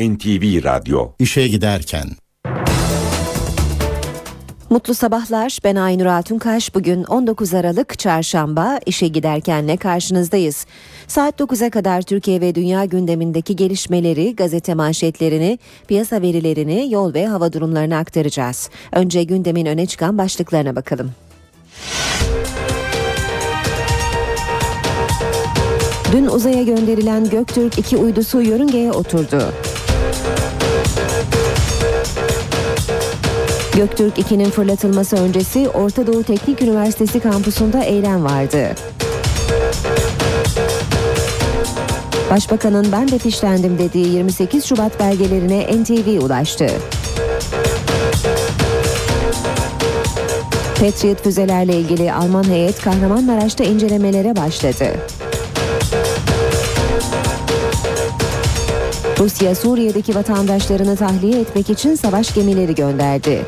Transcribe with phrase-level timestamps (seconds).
[0.00, 2.04] NTV Radyo İşe giderken
[4.70, 5.58] Mutlu sabahlar.
[5.64, 6.74] Ben Aynur Altunkaş.
[6.74, 10.66] Bugün 19 Aralık Çarşamba işe giderkenle karşınızdayız.
[11.06, 15.58] Saat 9'a kadar Türkiye ve dünya gündemindeki gelişmeleri, gazete manşetlerini,
[15.88, 18.70] piyasa verilerini, yol ve hava durumlarını aktaracağız.
[18.92, 21.12] Önce gündemin öne çıkan başlıklarına bakalım.
[26.12, 29.52] Dün uzaya gönderilen Göktürk 2 uydusu yörüngeye oturdu.
[33.80, 38.74] Göktürk 2'nin fırlatılması öncesi Orta Doğu Teknik Üniversitesi kampusunda eylem vardı.
[42.30, 46.70] Başbakanın ben de fişlendim dediği 28 Şubat belgelerine NTV ulaştı.
[50.80, 54.86] Patriot füzelerle ilgili Alman heyet Kahramanmaraş'ta incelemelere başladı.
[59.18, 63.44] Rusya Suriye'deki vatandaşlarını tahliye etmek için savaş gemileri gönderdi.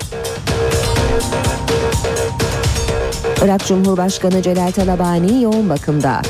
[3.44, 6.22] Irak Cumhurbaşkanı Celal Talabani yoğun bakımda.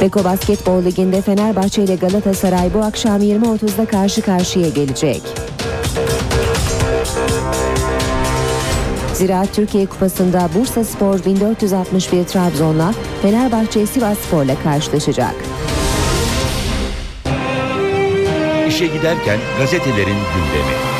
[0.00, 5.22] Beko Basketbol Ligi'nde Fenerbahçe ile Galatasaray bu akşam 20.30'da karşı karşıya gelecek.
[9.14, 15.34] Ziraat Türkiye Kupası'nda Bursa Spor 1461 Trabzon'la Fenerbahçe Sivas Spor'la karşılaşacak.
[18.68, 20.91] İşe giderken gazetelerin gündemi.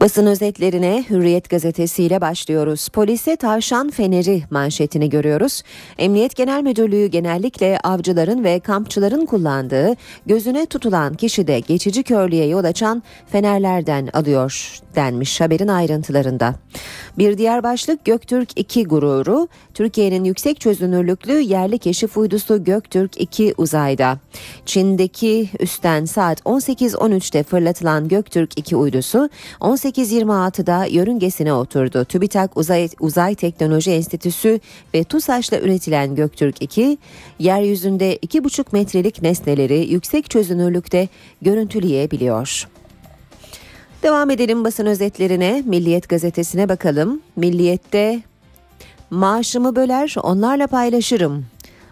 [0.00, 2.88] Basın özetlerine Hürriyet gazetesiyle başlıyoruz.
[2.88, 5.62] Polise tavşan feneri manşetini görüyoruz.
[5.98, 13.02] Emniyet Genel Müdürlüğü genellikle avcıların ve kampçıların kullandığı gözüne tutulan kişide geçici körlüğe yol açan
[13.32, 16.54] fenerlerden alıyor denmiş haberin ayrıntılarında.
[17.18, 19.48] Bir diğer başlık Göktürk 2 gururu.
[19.74, 24.18] Türkiye'nin yüksek çözünürlüklü yerli keşif uydusu Göktürk 2 uzayda.
[24.66, 29.30] Çin'deki üstten saat 18.13'te fırlatılan Göktürk 2 uydusu
[29.90, 32.04] 18.26'da yörüngesine oturdu.
[32.04, 34.60] TÜBİTAK Uzay, Uzay Teknoloji Enstitüsü
[34.94, 36.98] ve TUSAŞ'la üretilen Göktürk 2
[37.38, 41.08] yeryüzünde 2,5 metrelik nesneleri yüksek çözünürlükte
[41.42, 42.68] görüntüleyebiliyor.
[44.02, 45.62] Devam edelim basın özetlerine.
[45.66, 47.20] Milliyet gazetesine bakalım.
[47.36, 48.22] Milliyet'te
[49.10, 51.46] maaşımı böler onlarla paylaşırım.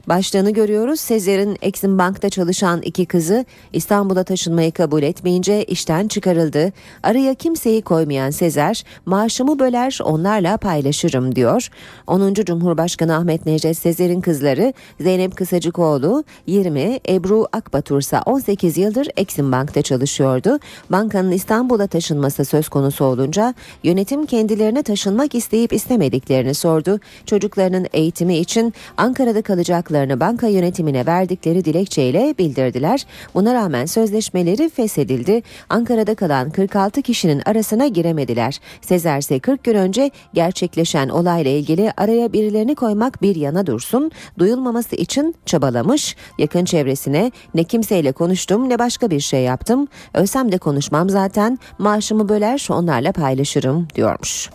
[0.09, 1.01] Başlığını görüyoruz.
[1.01, 6.73] Sezer'in Exim Bank'ta çalışan iki kızı İstanbul'a taşınmayı kabul etmeyince işten çıkarıldı.
[7.03, 11.69] Araya kimseyi koymayan Sezer, maaşımı böler onlarla paylaşırım diyor.
[12.07, 12.35] 10.
[12.35, 19.83] Cumhurbaşkanı Ahmet Necdet Sezer'in kızları Zeynep Kısacıkoğlu 20, Ebru Akbatur ise 18 yıldır Exim Bank'ta
[19.83, 20.59] çalışıyordu.
[20.91, 23.55] Bankanın İstanbul'a taşınması söz konusu olunca
[23.85, 27.01] yönetim kendilerine taşınmak isteyip istemediklerini sordu.
[27.27, 33.07] Çocuklarının eğitimi için Ankara'da kalacaklar haklarını banka yönetimine verdikleri dilekçeyle bildirdiler.
[33.35, 35.43] Buna rağmen sözleşmeleri feshedildi.
[35.69, 38.61] Ankara'da kalan 46 kişinin arasına giremediler.
[38.81, 44.97] Sezer ise 40 gün önce gerçekleşen olayla ilgili araya birilerini koymak bir yana dursun, duyulmaması
[44.97, 46.17] için çabalamış.
[46.39, 49.89] Yakın çevresine ne kimseyle konuştum ne başka bir şey yaptım.
[50.15, 54.51] Ölsem de konuşmam zaten maaşımı böler onlarla paylaşırım diyormuş.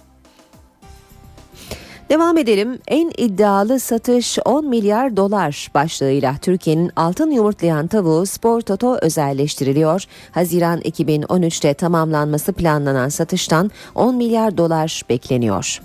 [2.09, 2.79] Devam edelim.
[2.87, 10.03] En iddialı satış 10 milyar dolar başlığıyla Türkiye'nin altın yumurtlayan tavuğu Spor Toto özelleştiriliyor.
[10.31, 15.81] Haziran 2013'te tamamlanması planlanan satıştan 10 milyar dolar bekleniyor.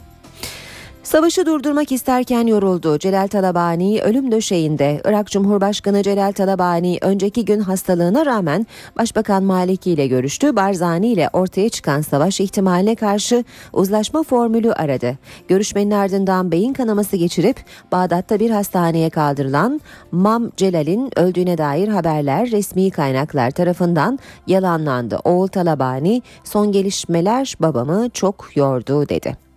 [1.08, 2.98] Savaşı durdurmak isterken yoruldu.
[2.98, 5.00] Celal Talabani ölüm döşeğinde.
[5.04, 8.66] Irak Cumhurbaşkanı Celal Talabani önceki gün hastalığına rağmen
[8.98, 10.56] Başbakan Maliki ile görüştü.
[10.56, 15.18] Barzani ile ortaya çıkan savaş ihtimaline karşı uzlaşma formülü aradı.
[15.48, 17.56] Görüşmenin ardından beyin kanaması geçirip
[17.92, 19.80] Bağdat'ta bir hastaneye kaldırılan
[20.12, 25.18] Mam Celal'in öldüğüne dair haberler resmi kaynaklar tarafından yalanlandı.
[25.24, 29.47] Oğul Talabani son gelişmeler babamı çok yordu dedi.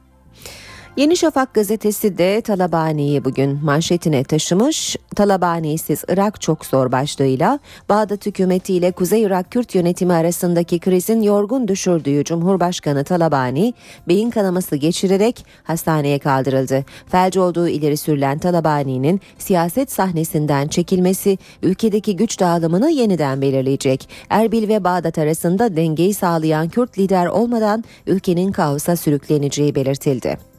[0.97, 4.96] Yeni Şafak gazetesi de Talabani'yi bugün manşetine taşımış.
[5.16, 7.59] Talabani'siz Irak çok zor başlığıyla
[7.90, 13.73] Bağdat hükümeti ile Kuzey Irak Kürt yönetimi arasındaki krizin yorgun düşürdüğü Cumhurbaşkanı Talabani
[14.08, 16.85] beyin kanaması geçirerek hastaneye kaldırıldı.
[17.08, 24.09] Felci olduğu ileri sürülen Talabani'nin siyaset sahnesinden çekilmesi ülkedeki güç dağılımını yeniden belirleyecek.
[24.29, 30.51] Erbil ve Bağdat arasında dengeyi sağlayan Kürt lider olmadan ülkenin kaosa sürükleneceği belirtildi.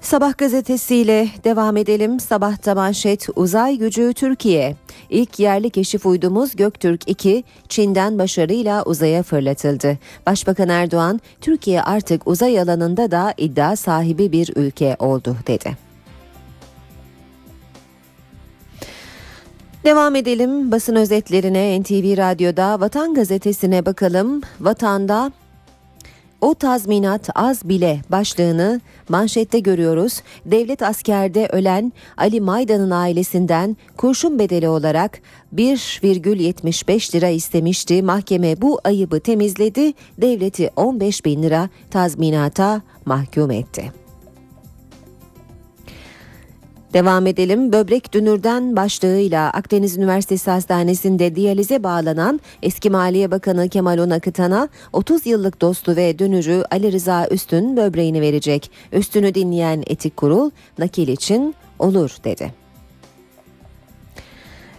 [0.00, 2.20] Sabah gazetesiyle devam edelim.
[2.20, 4.76] Sabahta manşet uzay gücü Türkiye.
[5.10, 9.98] İlk yerli keşif uydumuz Göktürk 2 Çin'den başarıyla uzaya fırlatıldı.
[10.26, 15.88] Başbakan Erdoğan, Türkiye artık uzay alanında da iddia sahibi bir ülke oldu dedi.
[19.84, 24.42] Devam edelim basın özetlerine NTV Radyo'da Vatan Gazetesi'ne bakalım.
[24.60, 25.32] Vatanda
[26.40, 30.22] o tazminat az bile başlığını manşette görüyoruz.
[30.46, 35.20] Devlet askerde ölen Ali Maydan'ın ailesinden kurşun bedeli olarak
[35.54, 38.02] 1,75 lira istemişti.
[38.02, 39.92] Mahkeme bu ayıbı temizledi.
[40.18, 44.07] Devleti 15 bin lira tazminata mahkum etti.
[46.92, 47.72] Devam edelim.
[47.72, 55.60] Böbrek dünürden başlığıyla Akdeniz Üniversitesi Hastanesi'nde diyalize bağlanan eski Maliye Bakanı Kemal Onakıtan'a 30 yıllık
[55.60, 58.70] dostu ve dönürü Ali Rıza Üstün böbreğini verecek.
[58.92, 62.52] Üstünü dinleyen etik kurul nakil için olur dedi.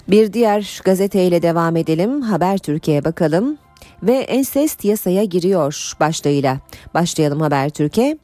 [0.08, 2.22] Bir diğer gazeteyle devam edelim.
[2.22, 3.58] Haber Türkiye'ye bakalım
[4.04, 6.58] ve ensest yasaya giriyor başlığıyla.
[6.94, 8.18] Başlayalım Haber Türkiye.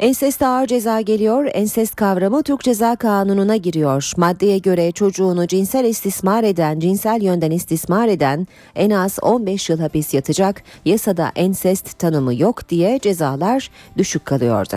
[0.00, 1.50] Ensest ağır ceza geliyor.
[1.54, 4.12] Ensest kavramı Türk Ceza Kanunu'na giriyor.
[4.16, 10.14] Maddeye göre çocuğunu cinsel istismar eden, cinsel yönden istismar eden en az 15 yıl hapis
[10.14, 10.62] yatacak.
[10.84, 14.76] Yasada ensest tanımı yok diye cezalar düşük kalıyordu.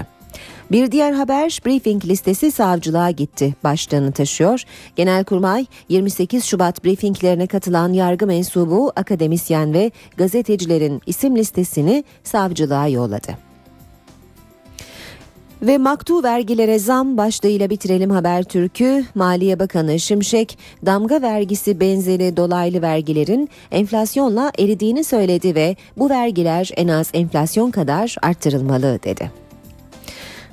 [0.71, 4.63] Bir diğer haber briefing listesi savcılığa gitti başlığını taşıyor.
[4.95, 13.46] Genelkurmay 28 Şubat briefinglerine katılan yargı mensubu, akademisyen ve gazetecilerin isim listesini savcılığa yolladı.
[15.61, 19.05] Ve maktu vergilere zam başlığıyla bitirelim haber türkü.
[19.15, 26.87] Maliye Bakanı Şimşek damga vergisi benzeri dolaylı vergilerin enflasyonla eridiğini söyledi ve bu vergiler en
[26.87, 29.46] az enflasyon kadar arttırılmalı dedi.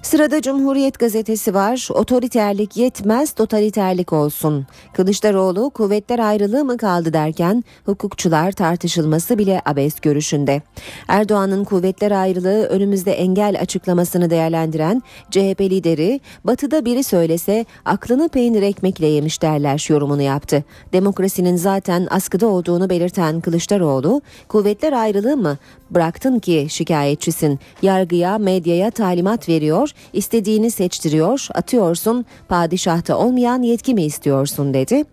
[0.04, 1.88] Sırada Cumhuriyet gazetesi var.
[1.90, 4.66] Otoriterlik yetmez, totaliterlik olsun.
[4.92, 10.62] Kılıçdaroğlu kuvvetler ayrılığı mı kaldı derken hukukçular tartışılması bile abes görüşünde.
[11.08, 19.06] Erdoğan'ın kuvvetler ayrılığı önümüzde engel açıklamasını değerlendiren CHP lideri batıda biri söylese aklını peynir ekmekle
[19.06, 20.64] yemiş derler yorumunu yaptı.
[20.92, 25.58] Demokrasinin zaten askıda olduğunu belirten Kılıçdaroğlu kuvvetler ayrılığı mı
[25.90, 34.74] bıraktın ki şikayetçisin yargıya medyaya talimat veriyor istediğini seçtiriyor, atıyorsun, padişahta olmayan yetki mi istiyorsun
[34.74, 35.04] dedi.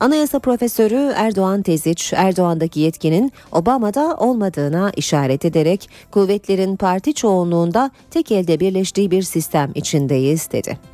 [0.00, 8.60] Anayasa profesörü Erdoğan Teziç, Erdoğan'daki yetkinin Obama'da olmadığına işaret ederek kuvvetlerin parti çoğunluğunda tek elde
[8.60, 10.89] birleştiği bir sistem içindeyiz dedi.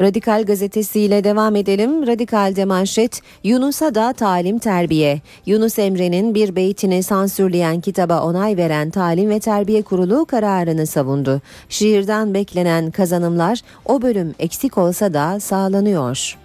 [0.00, 2.06] Radikal gazetesiyle devam edelim.
[2.06, 5.20] Radikal'de manşet Yunus'a da talim terbiye.
[5.46, 11.40] Yunus Emre'nin bir beytini sansürleyen kitaba onay veren Talim ve Terbiye Kurulu kararını savundu.
[11.68, 16.39] Şiirden beklenen kazanımlar o bölüm eksik olsa da sağlanıyor.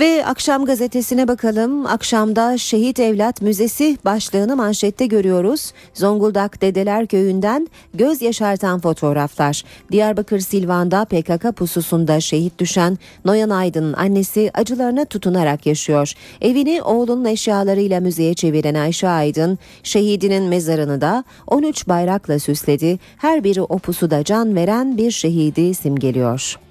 [0.00, 1.86] Ve akşam gazetesine bakalım.
[1.86, 5.72] Akşamda Şehit Evlat Müzesi başlığını manşette görüyoruz.
[5.94, 9.62] Zonguldak Dedeler Köyü'nden göz yaşartan fotoğraflar.
[9.92, 16.12] Diyarbakır Silvan'da PKK pususunda şehit düşen Noyan Aydın'ın annesi acılarına tutunarak yaşıyor.
[16.40, 22.98] Evini oğlunun eşyalarıyla müzeye çeviren Ayşe Aydın, şehidinin mezarını da 13 bayrakla süsledi.
[23.16, 26.67] Her biri o pusuda can veren bir şehidi simgeliyor.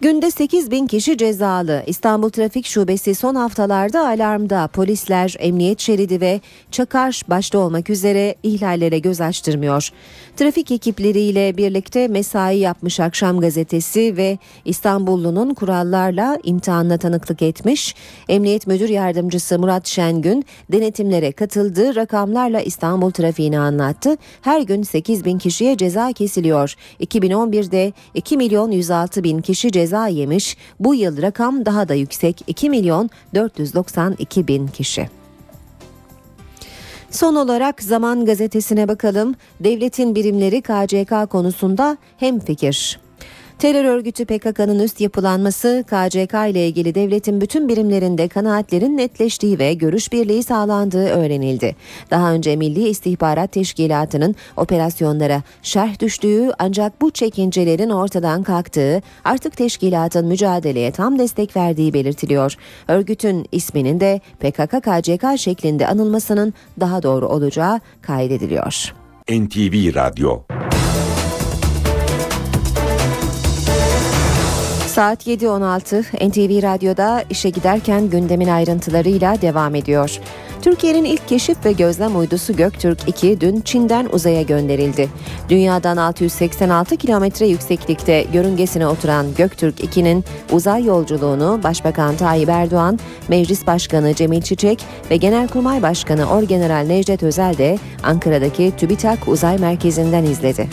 [0.00, 1.82] Günde 8 bin kişi cezalı.
[1.86, 4.68] İstanbul Trafik Şubesi son haftalarda alarmda.
[4.68, 6.40] Polisler emniyet şeridi ve
[6.70, 9.88] çakar başta olmak üzere ihlallere göz açtırmıyor.
[10.36, 17.94] Trafik ekipleriyle birlikte mesai yapmış Akşam Gazetesi ve İstanbullunun kurallarla imtihanla tanıklık etmiş.
[18.28, 24.16] Emniyet Müdür Yardımcısı Murat Şengün denetimlere katıldığı rakamlarla İstanbul trafiğini anlattı.
[24.42, 26.74] Her gün 8 bin kişiye ceza kesiliyor.
[27.00, 30.56] 2011'de 2 milyon 106 bin kişi ceza ceza yemiş.
[30.80, 35.08] Bu yıl rakam daha da yüksek 2 milyon 492 bin kişi.
[37.10, 39.34] Son olarak Zaman Gazetesi'ne bakalım.
[39.60, 43.07] Devletin birimleri KCK konusunda hem fikir.
[43.58, 50.12] Terör örgütü PKK'nın üst yapılanması KCK ile ilgili devletin bütün birimlerinde kanaatlerin netleştiği ve görüş
[50.12, 51.76] birliği sağlandığı öğrenildi.
[52.10, 60.26] Daha önce Milli İstihbarat Teşkilatı'nın operasyonlara şerh düştüğü ancak bu çekincelerin ortadan kalktığı artık teşkilatın
[60.26, 62.54] mücadeleye tam destek verdiği belirtiliyor.
[62.88, 68.94] Örgütün isminin de PKK-KCK şeklinde anılmasının daha doğru olacağı kaydediliyor.
[69.30, 70.42] NTV Radyo
[74.98, 80.20] Saat 7.16 NTV Radyo'da işe giderken gündemin ayrıntılarıyla devam ediyor.
[80.62, 85.08] Türkiye'nin ilk keşif ve gözlem uydusu Göktürk 2 dün Çin'den uzaya gönderildi.
[85.48, 94.14] Dünyadan 686 kilometre yükseklikte yörüngesine oturan Göktürk 2'nin uzay yolculuğunu Başbakan Tayyip Erdoğan, Meclis Başkanı
[94.14, 100.68] Cemil Çiçek ve Genelkurmay Başkanı Orgeneral Necdet Özel de Ankara'daki TÜBİTAK Uzay Merkezi'nden izledi.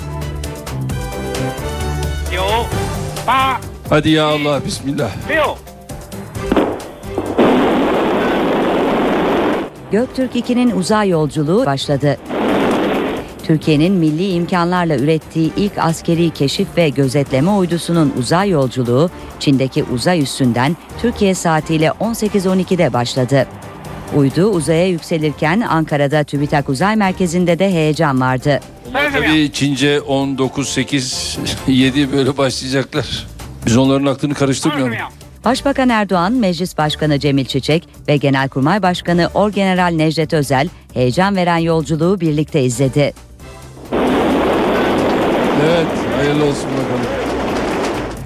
[2.32, 2.42] 九
[3.26, 5.12] 八 Hadi ya Allah bismillah.
[5.30, 5.58] 六
[9.92, 12.18] Göktürk 2'nin uzay yolculuğu başladı.
[13.44, 20.78] Türkiye'nin milli imkanlarla ürettiği ilk askeri keşif ve gözetleme uydusunun uzay yolculuğu Çin'deki uzay üssünden
[21.02, 23.48] Türkiye saatiyle 18.12'de başladı.
[24.16, 28.60] Uydu uzaya yükselirken Ankara'da TÜBİTAK Uzay Merkezi'nde de heyecan vardı.
[28.94, 31.38] Tabii Çince 19 8
[31.68, 33.35] 7 böyle başlayacaklar.
[33.66, 34.94] Biz onların aklını karıştırmayalım.
[35.46, 42.20] Başbakan Erdoğan, Meclis Başkanı Cemil Çiçek ve Genelkurmay Başkanı Orgeneral Necdet Özel heyecan veren yolculuğu
[42.20, 43.14] birlikte izledi.
[45.66, 47.06] Evet, hayırlı olsun bakalım.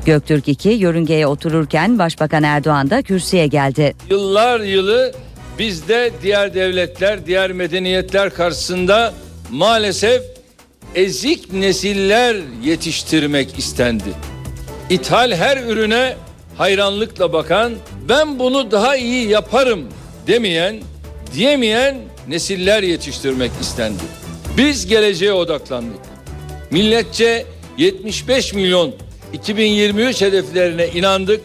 [0.06, 3.94] Göktürk 2 yörüngeye otururken Başbakan Erdoğan da kürsüye geldi.
[4.10, 5.14] Yıllar yılı
[5.60, 9.14] biz de diğer devletler, diğer medeniyetler karşısında
[9.52, 10.22] maalesef
[10.96, 14.10] ezik nesiller yetiştirmek istendi.
[14.90, 16.16] İthal her ürüne
[16.58, 17.74] hayranlıkla bakan,
[18.10, 19.88] ben bunu daha iyi yaparım
[20.28, 20.80] demeyen,
[21.34, 24.04] diyemeyen nesiller yetiştirmek istendi.
[24.58, 26.00] Biz geleceğe odaklandık.
[26.72, 27.46] Milletçe
[27.78, 28.96] 75 milyon
[29.34, 31.42] 2023 hedeflerine inandık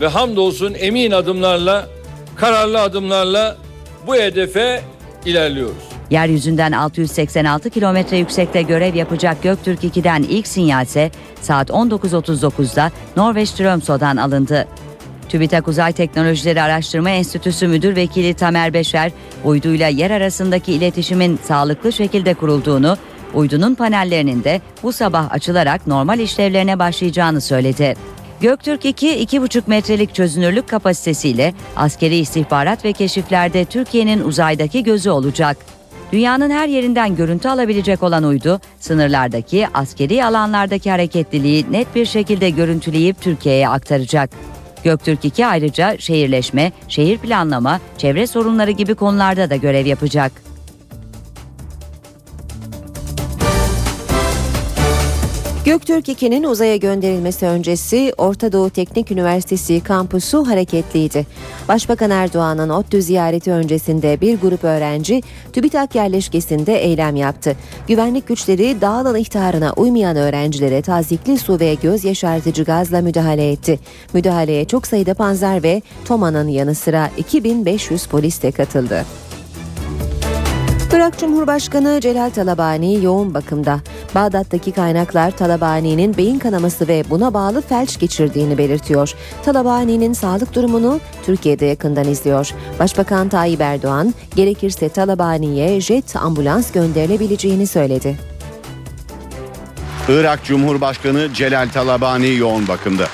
[0.00, 1.86] ve hamdolsun emin adımlarla,
[2.36, 3.56] kararlı adımlarla
[4.06, 4.82] bu hedefe
[5.26, 5.93] ilerliyoruz.
[6.14, 14.68] Yeryüzünden 686 kilometre yüksekte görev yapacak Göktürk 2'den ilk sinyalse saat 19.39'da Norveç Tromso'dan alındı.
[15.28, 19.12] TÜBİTAK Uzay Teknolojileri Araştırma Enstitüsü Müdür Vekili Tamer Beşer,
[19.44, 22.96] uyduyla yer arasındaki iletişimin sağlıklı şekilde kurulduğunu,
[23.34, 27.94] uydunun panellerinin de bu sabah açılarak normal işlevlerine başlayacağını söyledi.
[28.40, 35.73] Göktürk 2, 2,5 metrelik çözünürlük kapasitesiyle askeri istihbarat ve keşiflerde Türkiye'nin uzaydaki gözü olacak.
[36.14, 43.20] Dünyanın her yerinden görüntü alabilecek olan uydu, sınırlardaki askeri alanlardaki hareketliliği net bir şekilde görüntüleyip
[43.20, 44.30] Türkiye'ye aktaracak.
[44.84, 50.32] Göktürk 2 ayrıca şehirleşme, şehir planlama, çevre sorunları gibi konularda da görev yapacak.
[55.64, 61.26] Göktürk 2'nin uzaya gönderilmesi öncesi Orta Doğu Teknik Üniversitesi kampüsü hareketliydi.
[61.68, 67.56] Başbakan Erdoğan'ın ODTÜ ziyareti öncesinde bir grup öğrenci TÜBİTAK yerleşkesinde eylem yaptı.
[67.88, 73.78] Güvenlik güçleri dağılın ihtarına uymayan öğrencilere tazikli su ve göz yaşartıcı gazla müdahale etti.
[74.12, 79.04] Müdahaleye çok sayıda panzer ve TOMA'nın yanı sıra 2500 polis de katıldı.
[81.04, 83.80] Irak Cumhurbaşkanı Celal Talabani yoğun bakımda.
[84.14, 89.14] Bağdat'taki kaynaklar Talabani'nin beyin kanaması ve buna bağlı felç geçirdiğini belirtiyor.
[89.44, 92.50] Talabani'nin sağlık durumunu Türkiye'de yakından izliyor.
[92.78, 98.16] Başbakan Tayyip Erdoğan gerekirse Talabani'ye jet ambulans gönderilebileceğini söyledi.
[100.08, 103.06] Irak Cumhurbaşkanı Celal Talabani yoğun bakımda.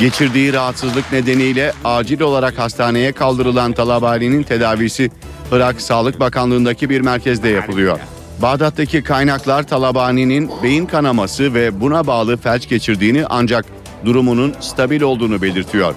[0.00, 5.10] Geçirdiği rahatsızlık nedeniyle acil olarak hastaneye kaldırılan Talabani'nin tedavisi
[5.52, 7.98] Irak Sağlık Bakanlığı'ndaki bir merkezde yapılıyor.
[8.42, 13.64] Bağdat'taki kaynaklar Talabani'nin beyin kanaması ve buna bağlı felç geçirdiğini ancak
[14.04, 15.94] durumunun stabil olduğunu belirtiyor.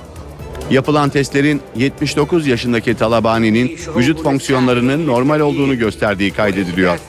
[0.72, 7.00] Yapılan testlerin 79 yaşındaki Talabani'nin vücut fonksiyonlarının normal olduğunu gösterdiği kaydediliyor.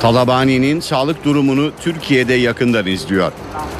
[0.00, 3.32] Talabani'nin sağlık durumunu Türkiye'de yakından izliyor.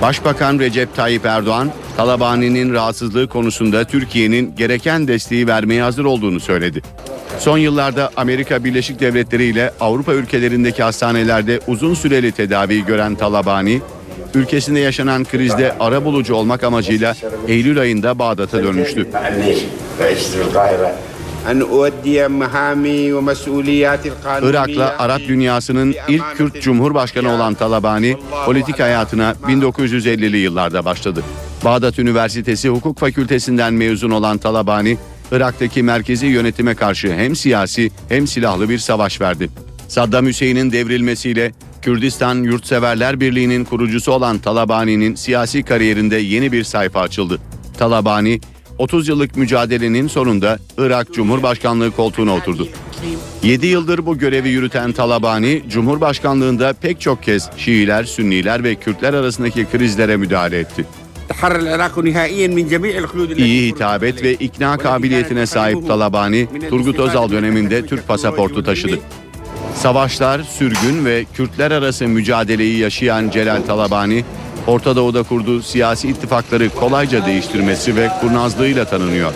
[0.02, 6.82] Başbakan Recep Tayyip Erdoğan, Talabani'nin rahatsızlığı konusunda Türkiye'nin gereken desteği vermeye hazır olduğunu söyledi.
[7.40, 13.80] Son yıllarda Amerika Birleşik Devletleri ile Avrupa ülkelerindeki hastanelerde uzun süreli tedavi gören Talabani,
[14.34, 17.14] ülkesinde yaşanan krizde ara bulucu olmak amacıyla
[17.48, 19.08] Eylül ayında Bağdat'a dönmüştü.
[24.42, 28.16] Irak'la Arap dünyasının ilk Kürt Cumhurbaşkanı olan Talabani
[28.46, 31.22] politik hayatına 1950'li yıllarda başladı.
[31.64, 34.98] Bağdat Üniversitesi Hukuk Fakültesinden mezun olan Talabani
[35.32, 39.50] Irak'taki merkezi yönetime karşı hem siyasi hem silahlı bir savaş verdi.
[39.88, 47.38] Saddam Hüseyin'in devrilmesiyle Kürdistan Yurtseverler Birliği'nin kurucusu olan Talabani'nin siyasi kariyerinde yeni bir sayfa açıldı.
[47.78, 48.40] Talabani
[48.78, 52.68] 30 yıllık mücadelenin sonunda Irak Cumhurbaşkanlığı koltuğuna oturdu.
[53.42, 59.66] 7 yıldır bu görevi yürüten Talabani, Cumhurbaşkanlığında pek çok kez Şiiler, Sünniler ve Kürtler arasındaki
[59.72, 60.86] krizlere müdahale etti.
[63.42, 68.98] İyi hitabet ve ikna kabiliyetine sahip Talabani, Turgut Özal döneminde Türk pasaportu taşıdı.
[69.74, 74.24] Savaşlar, sürgün ve Kürtler arası mücadeleyi yaşayan Celal Talabani,
[74.66, 79.32] Orta Doğu'da kurduğu siyasi ittifakları kolayca değiştirmesi ve kurnazlığıyla tanınıyor.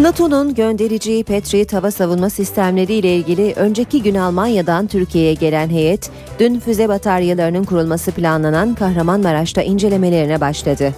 [0.00, 6.60] NATO'nun göndereceği Patriot hava savunma sistemleri ile ilgili önceki gün Almanya'dan Türkiye'ye gelen heyet, dün
[6.60, 10.94] füze bataryalarının kurulması planlanan Kahramanmaraş'ta incelemelerine başladı.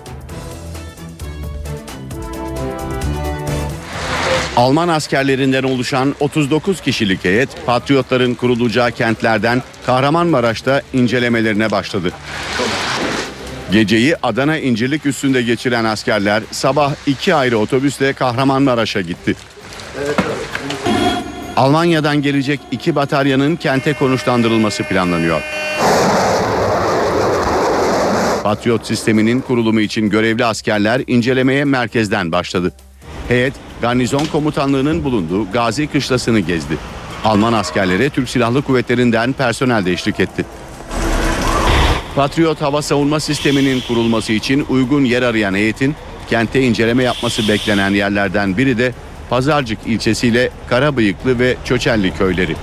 [4.57, 12.13] Alman askerlerinden oluşan 39 kişilik heyet Patriotların kurulacağı kentlerden Kahramanmaraş'ta incelemelerine başladı.
[13.73, 19.35] Geceyi Adana İncirlik üstünde geçiren askerler sabah iki ayrı otobüsle Kahramanmaraş'a gitti.
[21.57, 25.43] Almanya'dan gelecek iki bataryanın kente konuşlandırılması planlanıyor.
[28.43, 32.73] Patriot sisteminin kurulumu için görevli askerler incelemeye merkezden başladı.
[33.29, 36.77] Heyet, garnizon komutanlığının bulunduğu Gazi Kışlası'nı gezdi.
[37.25, 40.45] Alman askerlere Türk Silahlı Kuvvetleri'nden personel de eşlik etti.
[42.17, 45.95] Patriot hava savunma sisteminin kurulması için uygun yer arayan heyetin
[46.31, 48.93] kente inceleme yapması beklenen yerlerden biri de
[49.31, 52.57] Pazarcık ilçesiyle Karabıyıklı ve Çöçelli köyleri.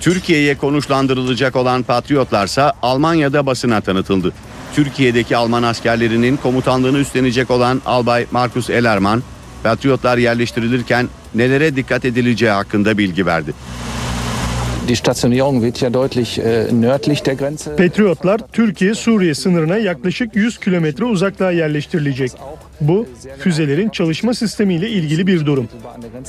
[0.00, 4.32] Türkiye'ye konuşlandırılacak olan Patriotlarsa Almanya'da basına tanıtıldı.
[4.74, 9.22] Türkiye'deki Alman askerlerinin komutanlığını üstlenecek olan Albay Markus Ellermann,
[9.62, 13.54] Patriotlar yerleştirilirken nelere dikkat edileceği hakkında bilgi verdi.
[17.76, 22.32] Patriotlar Türkiye-Suriye sınırına yaklaşık 100 kilometre uzaklığa yerleştirilecek.
[22.80, 23.06] Bu
[23.38, 25.68] füzelerin çalışma sistemiyle ilgili bir durum.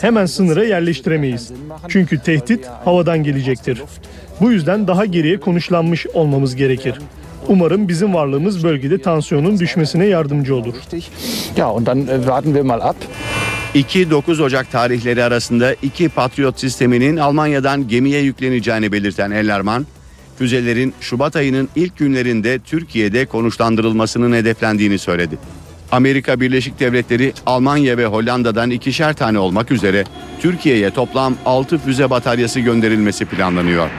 [0.01, 1.51] Hemen sınıra yerleştiremeyiz.
[1.87, 3.83] Çünkü tehdit havadan gelecektir.
[4.41, 6.95] Bu yüzden daha geriye konuşlanmış olmamız gerekir.
[7.48, 10.74] Umarım bizim varlığımız bölgede tansiyonun düşmesine yardımcı olur.
[11.58, 12.96] Ja, und dann äh, warten wir mal ab.
[13.75, 19.86] 2-9 Ocak tarihleri arasında iki Patriot sisteminin Almanya'dan gemiye yükleneceğini belirten Ellerman,
[20.38, 25.38] füzelerin Şubat ayının ilk günlerinde Türkiye'de konuşlandırılmasının hedeflendiğini söyledi.
[25.91, 30.03] Amerika Birleşik Devletleri, Almanya ve Hollanda'dan ikişer tane olmak üzere
[30.41, 33.89] Türkiye'ye toplam 6 füze bataryası gönderilmesi planlanıyor.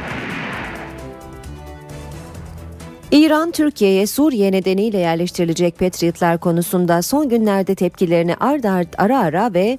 [3.12, 9.78] İran, Türkiye'ye Suriye nedeniyle yerleştirilecek Patriotlar konusunda son günlerde tepkilerini ard ard ara ara ve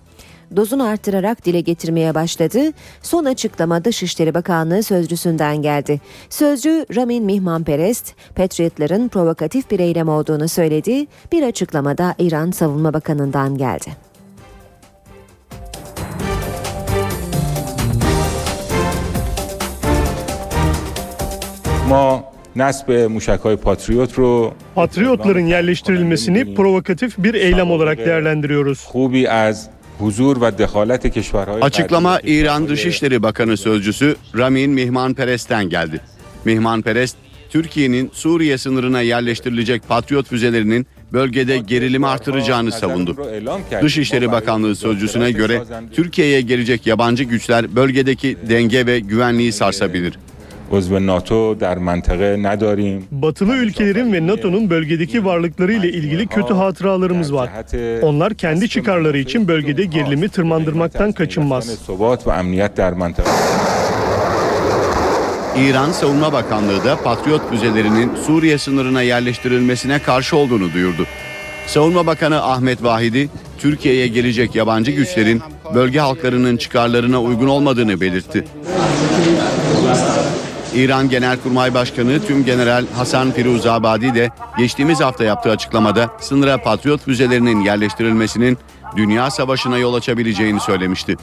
[0.55, 2.59] dozunu artırarak dile getirmeye başladı.
[3.01, 6.01] Son açıklama Dışişleri Bakanlığı sözcüsünden geldi.
[6.29, 11.07] Sözcü Ramin Mihmanperest, Patriotların provokatif bir eylem olduğunu söyledi.
[11.31, 14.11] Bir açıklamada İran Savunma Bakanı'ndan geldi.
[21.91, 28.78] ما نصب موشک پاتریوت رو Patriotların yerleştirilmesini provokatif bir eylem olarak değerlendiriyoruz.
[28.84, 36.00] خوبی از حضور و دخالت کشورهای Açıklama غربی İran Dışişleri Bakanı Sözcüsü Ramin Mihmanperest'ten geldi.
[36.44, 37.16] Mihmanperest,
[37.50, 43.16] Türkiye'nin Suriye sınırına yerleştirilecek Patriot füzelerinin bölgede gerilimi artıracağını savundu.
[43.82, 45.62] Dışişleri Bakanlığı sözcüsüne göre
[45.92, 50.18] Türkiye'ye gelecek yabancı güçler bölgedeki denge ve güvenliği sarsabilir.
[50.71, 53.05] Uzve NATO der mantığe nedarim.
[53.11, 57.49] Batılı ülkelerin ve NATO'nun bölgedeki varlıkları ile ilgili kötü hatıralarımız var.
[58.01, 61.69] Onlar kendi çıkarları için bölgede gerilimi tırmandırmaktan kaçınmaz.
[65.57, 71.05] İran Savunma Bakanlığı da Patriot füzelerinin Suriye sınırına yerleştirilmesine karşı olduğunu duyurdu.
[71.67, 75.41] Savunma Bakanı Ahmet Vahidi, Türkiye'ye gelecek yabancı güçlerin
[75.75, 78.45] bölge halklarının çıkarlarına uygun olmadığını belirtti.
[80.75, 87.61] İran Genelkurmay Başkanı Tüm General Hasan Firuzabadi de geçtiğimiz hafta yaptığı açıklamada sınıra Patriot füzelerinin
[87.61, 88.57] yerleştirilmesinin
[88.95, 91.17] dünya savaşına yol açabileceğini söylemişti.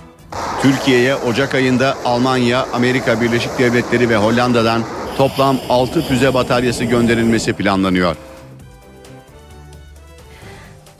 [0.62, 4.82] Türkiye'ye Ocak ayında Almanya, Amerika Birleşik Devletleri ve Hollanda'dan
[5.16, 8.16] toplam 6 füze bataryası gönderilmesi planlanıyor.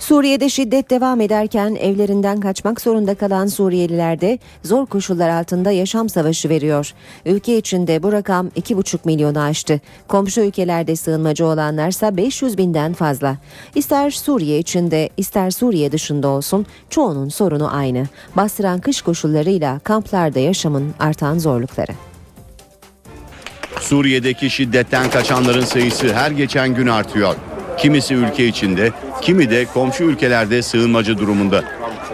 [0.09, 6.49] Suriye'de şiddet devam ederken evlerinden kaçmak zorunda kalan Suriyeliler de zor koşullar altında yaşam savaşı
[6.49, 6.93] veriyor.
[7.27, 9.81] Ülke içinde bu rakam 2,5 milyonu aştı.
[10.09, 13.37] Komşu ülkelerde sığınmacı olanlarsa 500 binden fazla.
[13.75, 18.07] İster Suriye içinde ister Suriye dışında olsun çoğunun sorunu aynı.
[18.37, 21.93] Bastıran kış koşullarıyla kamplarda yaşamın artan zorlukları.
[23.81, 27.37] Suriye'deki şiddetten kaçanların sayısı her geçen gün artıyor.
[27.79, 31.65] Kimisi ülke içinde, kimi de komşu ülkelerde sığınmacı durumunda.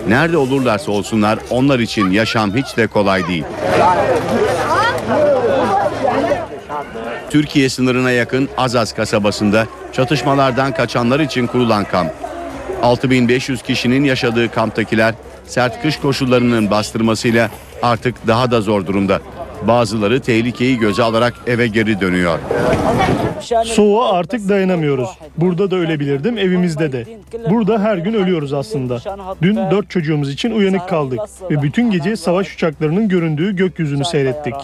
[0.08, 3.44] Nerede olurlarsa olsunlar onlar için yaşam hiç de kolay değil.
[7.30, 12.12] Türkiye sınırına yakın Azaz kasabasında çatışmalardan kaçanlar için kurulan kamp.
[12.82, 15.14] 6500 kişinin yaşadığı kamptakiler
[15.46, 17.50] sert kış koşullarının bastırmasıyla
[17.84, 19.20] artık daha da zor durumda.
[19.62, 22.38] Bazıları tehlikeyi göze alarak eve geri dönüyor.
[23.64, 25.08] Soğuğa artık dayanamıyoruz.
[25.36, 27.04] Burada da ölebilirdim, evimizde de.
[27.50, 28.98] Burada her gün ölüyoruz aslında.
[29.42, 31.20] Dün dört çocuğumuz için uyanık kaldık
[31.50, 34.54] ve bütün gece savaş uçaklarının göründüğü gökyüzünü seyrettik.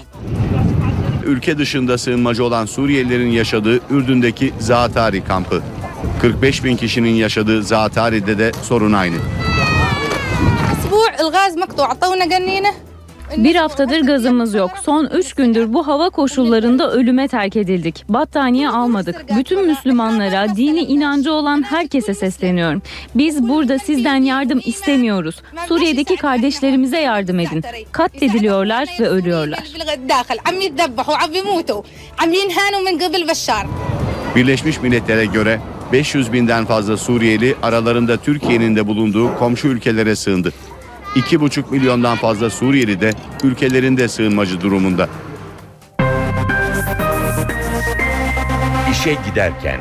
[1.27, 5.63] Ülke dışında sığınmacı olan Suriyelilerin yaşadığı Ürdün'deki Zaatari kampı.
[6.21, 9.17] 45 bin kişinin yaşadığı Zaatari'de de sorun aynı.
[13.37, 14.71] Bir haftadır gazımız yok.
[14.83, 18.05] Son 3 gündür bu hava koşullarında ölüme terk edildik.
[18.09, 19.25] Battaniye almadık.
[19.39, 22.83] Bütün Müslümanlara, dini inancı olan herkese sesleniyorum.
[23.15, 25.43] Biz burada sizden yardım istemiyoruz.
[25.69, 27.65] Suriye'deki kardeşlerimize yardım edin.
[27.93, 29.61] Katlediliyorlar ve ölüyorlar.
[34.37, 35.61] Birleşmiş Milletler'e göre
[35.93, 40.53] 500 binden fazla Suriyeli aralarında Türkiye'nin de bulunduğu komşu ülkelere sığındı.
[41.17, 43.13] 2,5 milyondan fazla Suriyeli de
[43.45, 45.09] ülkelerinde sığınmacı durumunda.
[48.91, 49.81] İşe giderken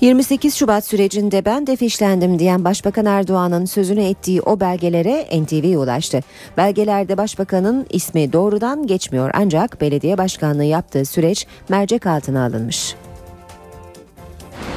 [0.00, 6.20] 28 Şubat sürecinde ben de fişlendim diyen Başbakan Erdoğan'ın sözünü ettiği o belgelere NTV ulaştı.
[6.56, 12.94] Belgelerde Başbakan'ın ismi doğrudan geçmiyor ancak belediye başkanlığı yaptığı süreç mercek altına alınmış.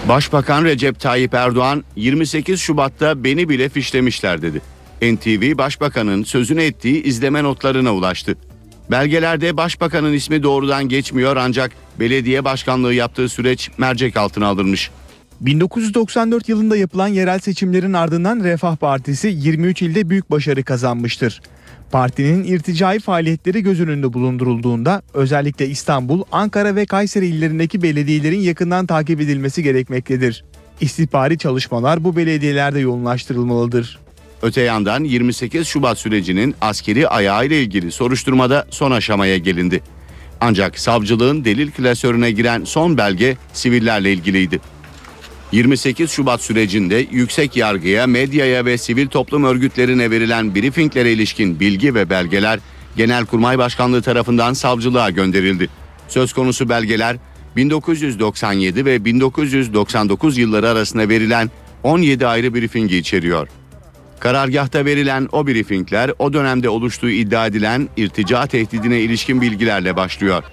[0.07, 4.61] Başbakan Recep Tayyip Erdoğan 28 Şubat'ta beni bile fişlemişler dedi.
[5.01, 8.35] NTV Başbakan'ın sözünü ettiği izleme notlarına ulaştı.
[8.91, 14.91] Belgelerde Başbakan'ın ismi doğrudan geçmiyor ancak belediye başkanlığı yaptığı süreç mercek altına alınmış.
[15.41, 21.41] 1994 yılında yapılan yerel seçimlerin ardından Refah Partisi 23 ilde büyük başarı kazanmıştır.
[21.91, 29.21] Partinin irticai faaliyetleri göz önünde bulundurulduğunda özellikle İstanbul, Ankara ve Kayseri illerindeki belediyelerin yakından takip
[29.21, 30.43] edilmesi gerekmektedir.
[30.81, 33.99] İstihbari çalışmalar bu belediyelerde yoğunlaştırılmalıdır.
[34.41, 39.81] Öte yandan 28 Şubat sürecinin askeri ayağıyla ilgili soruşturmada son aşamaya gelindi.
[40.41, 44.59] Ancak savcılığın delil klasörüne giren son belge sivillerle ilgiliydi.
[45.51, 52.09] 28 Şubat sürecinde yüksek yargıya, medyaya ve sivil toplum örgütlerine verilen briefinglere ilişkin bilgi ve
[52.09, 52.59] belgeler
[52.95, 55.69] Genelkurmay Başkanlığı tarafından savcılığa gönderildi.
[56.07, 57.17] Söz konusu belgeler
[57.55, 61.51] 1997 ve 1999 yılları arasında verilen
[61.83, 63.47] 17 ayrı briefingi içeriyor.
[64.19, 70.43] Karargahta verilen o briefingler o dönemde oluştuğu iddia edilen irtica tehdidine ilişkin bilgilerle başlıyor.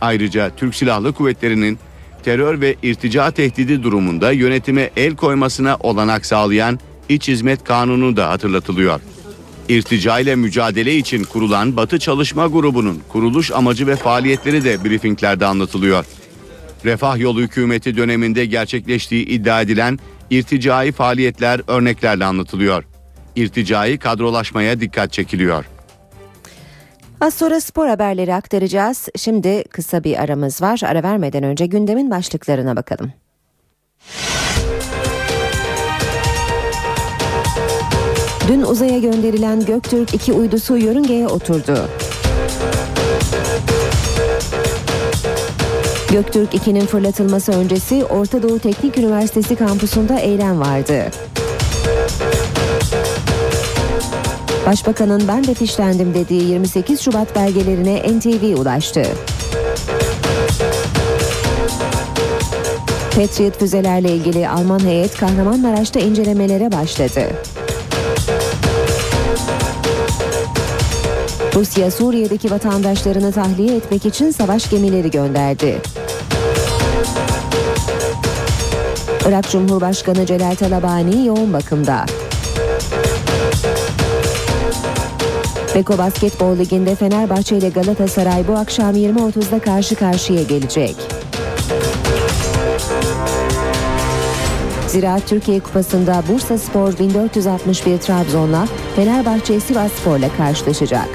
[0.00, 1.78] Ayrıca Türk Silahlı Kuvvetleri'nin
[2.24, 6.78] terör ve irtica tehdidi durumunda yönetime el koymasına olanak sağlayan
[7.08, 9.00] İç Hizmet Kanunu da hatırlatılıyor.
[9.68, 16.04] İrtica ile mücadele için kurulan Batı Çalışma Grubu'nun kuruluş amacı ve faaliyetleri de briefinglerde anlatılıyor.
[16.84, 19.98] Refah Yolu hükümeti döneminde gerçekleştiği iddia edilen
[20.30, 22.84] irticai faaliyetler örneklerle anlatılıyor.
[23.36, 25.64] İrticai kadrolaşmaya dikkat çekiliyor.
[27.20, 29.08] Az sonra spor haberleri aktaracağız.
[29.16, 30.80] Şimdi kısa bir aramız var.
[30.84, 33.12] Ara vermeden önce gündemin başlıklarına bakalım.
[38.48, 41.88] Dün uzaya gönderilen Göktürk 2 uydusu yörüngeye oturdu.
[46.12, 51.10] Göktürk 2'nin fırlatılması öncesi Orta Doğu Teknik Üniversitesi kampusunda eylem vardı.
[54.70, 59.02] Başbakanın ben de fişlendim dediği 28 Şubat belgelerine NTV ulaştı.
[63.16, 67.20] Patriot füzelerle ilgili Alman heyet Kahramanmaraş'ta incelemelere başladı.
[71.54, 75.80] Rusya Suriye'deki vatandaşlarını tahliye etmek için savaş gemileri gönderdi.
[79.28, 82.06] Irak Cumhurbaşkanı Celal Talabani yoğun bakımda.
[85.74, 90.96] Beko Basketbol Ligi'nde Fenerbahçe ile Galatasaray bu akşam 20.30'da karşı karşıya gelecek.
[94.88, 101.08] Ziraat Türkiye Kupası'nda Bursa Spor 1461 Trabzon'la Fenerbahçe Sivas Spor'la karşılaşacak.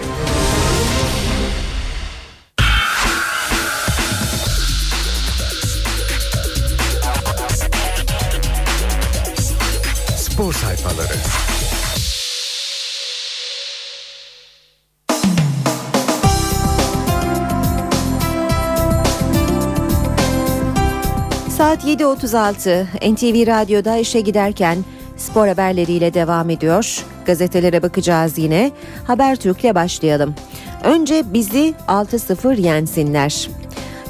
[21.86, 24.78] 7.36 NTV Radyo'da işe giderken
[25.18, 27.04] spor haberleriyle devam ediyor.
[27.26, 28.72] Gazetelere bakacağız yine.
[29.08, 30.36] Habertürk'le başlayalım.
[30.84, 33.50] Önce bizi 6-0 yensinler.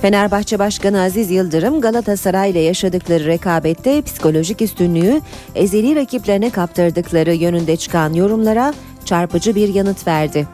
[0.02, 5.22] Fenerbahçe Başkanı Aziz Yıldırım Galatasaray ile yaşadıkları rekabette psikolojik üstünlüğü
[5.56, 8.74] ezeli rakiplerine kaptırdıkları yönünde çıkan yorumlara
[9.06, 10.48] çarpıcı bir yanıt verdi.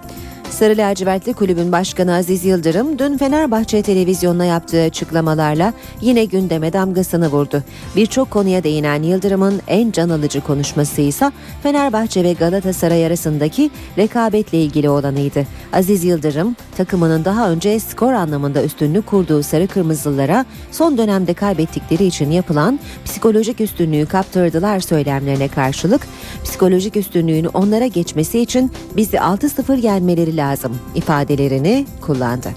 [0.51, 7.63] Sarı lacivertli kulübün başkanı Aziz Yıldırım dün Fenerbahçe televizyonuna yaptığı açıklamalarla yine gündeme damgasını vurdu.
[7.95, 11.31] Birçok konuya değinen Yıldırım'ın en can alıcı konuşması ise
[11.63, 15.47] Fenerbahçe ve Galatasaray arasındaki rekabetle ilgili olanıydı.
[15.73, 22.31] Aziz Yıldırım takımının daha önce skor anlamında üstünlük kurduğu sarı kırmızılara son dönemde kaybettikleri için
[22.31, 26.07] yapılan psikolojik üstünlüğü kaptırdılar söylemlerine karşılık
[26.43, 32.49] psikolojik üstünlüğün onlara geçmesi için bizi 6-0 yenmeleri lazım ifadelerini kullandı.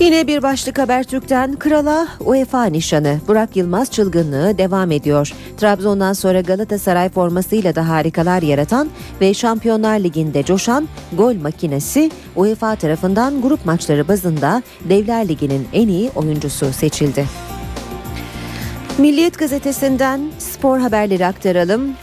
[0.00, 3.20] Yine bir başlık Habertürk'ten Krala UEFA nişanı.
[3.28, 5.32] Burak Yılmaz çılgınlığı devam ediyor.
[5.56, 8.88] Trabzon'dan sonra Galatasaray formasıyla da harikalar yaratan
[9.20, 16.10] ve Şampiyonlar Ligi'nde coşan gol makinesi UEFA tarafından grup maçları bazında Devler Ligi'nin en iyi
[16.14, 17.26] oyuncusu seçildi.
[18.98, 21.94] Milliyet gazetesinden spor haberleri aktaralım.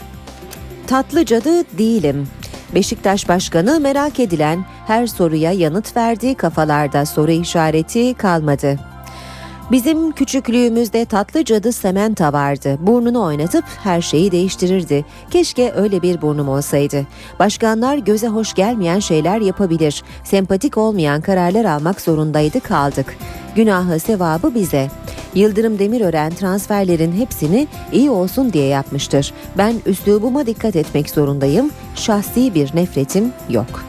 [0.86, 2.28] Tatlı cadı değilim.
[2.74, 8.89] Beşiktaş Başkanı merak edilen her soruya yanıt verdi, kafalarda soru işareti kalmadı.
[9.70, 12.78] Bizim küçüklüğümüzde tatlı cadı Sementa vardı.
[12.80, 15.04] Burnunu oynatıp her şeyi değiştirirdi.
[15.30, 17.06] Keşke öyle bir burnum olsaydı.
[17.38, 20.02] Başkanlar göze hoş gelmeyen şeyler yapabilir.
[20.24, 23.16] Sempatik olmayan kararlar almak zorundaydı kaldık.
[23.56, 24.88] Günahı sevabı bize.
[25.34, 29.34] Yıldırım Demirören transferlerin hepsini iyi olsun diye yapmıştır.
[29.58, 31.70] Ben üslubuma dikkat etmek zorundayım.
[31.94, 33.84] Şahsi bir nefretim yok.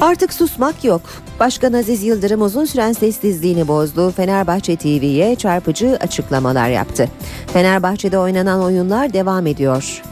[0.00, 1.25] Artık susmak yok.
[1.40, 4.10] Başkan Aziz Yıldırım uzun süren sessizliğini bozdu.
[4.10, 7.08] Fenerbahçe TV'ye çarpıcı açıklamalar yaptı.
[7.52, 10.02] Fenerbahçe'de oynanan oyunlar devam ediyor.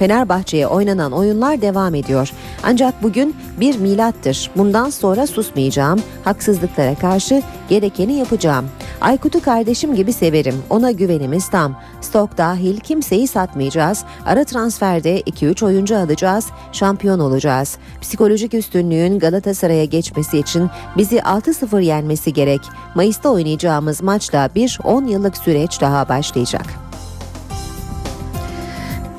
[0.00, 2.32] Fenerbahçe'ye oynanan oyunlar devam ediyor.
[2.62, 4.50] Ancak bugün bir milattır.
[4.56, 6.00] Bundan sonra susmayacağım.
[6.24, 8.64] Haksızlıklara karşı gerekeni yapacağım.
[9.00, 10.62] Aykut'u kardeşim gibi severim.
[10.70, 11.76] Ona güvenimiz tam.
[12.00, 14.04] Stok dahil kimseyi satmayacağız.
[14.26, 16.46] Ara transferde 2-3 oyuncu alacağız.
[16.72, 17.78] Şampiyon olacağız.
[18.00, 22.60] Psikolojik üstünlüğün Galatasaray'a geçmesi için bizi 6-0 yenmesi gerek.
[22.94, 26.89] Mayıs'ta oynayacağımız maçla bir 10 yıllık süreç daha başlayacak.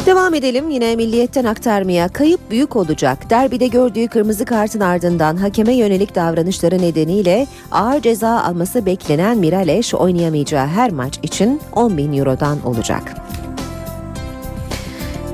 [0.05, 2.07] Devam edelim yine milliyetten aktarmaya.
[2.09, 3.29] Kayıp büyük olacak.
[3.29, 10.67] Derbide gördüğü kırmızı kartın ardından hakeme yönelik davranışları nedeniyle ağır ceza alması beklenen Miraleş oynayamayacağı
[10.67, 13.13] her maç için 10 bin Euro'dan olacak.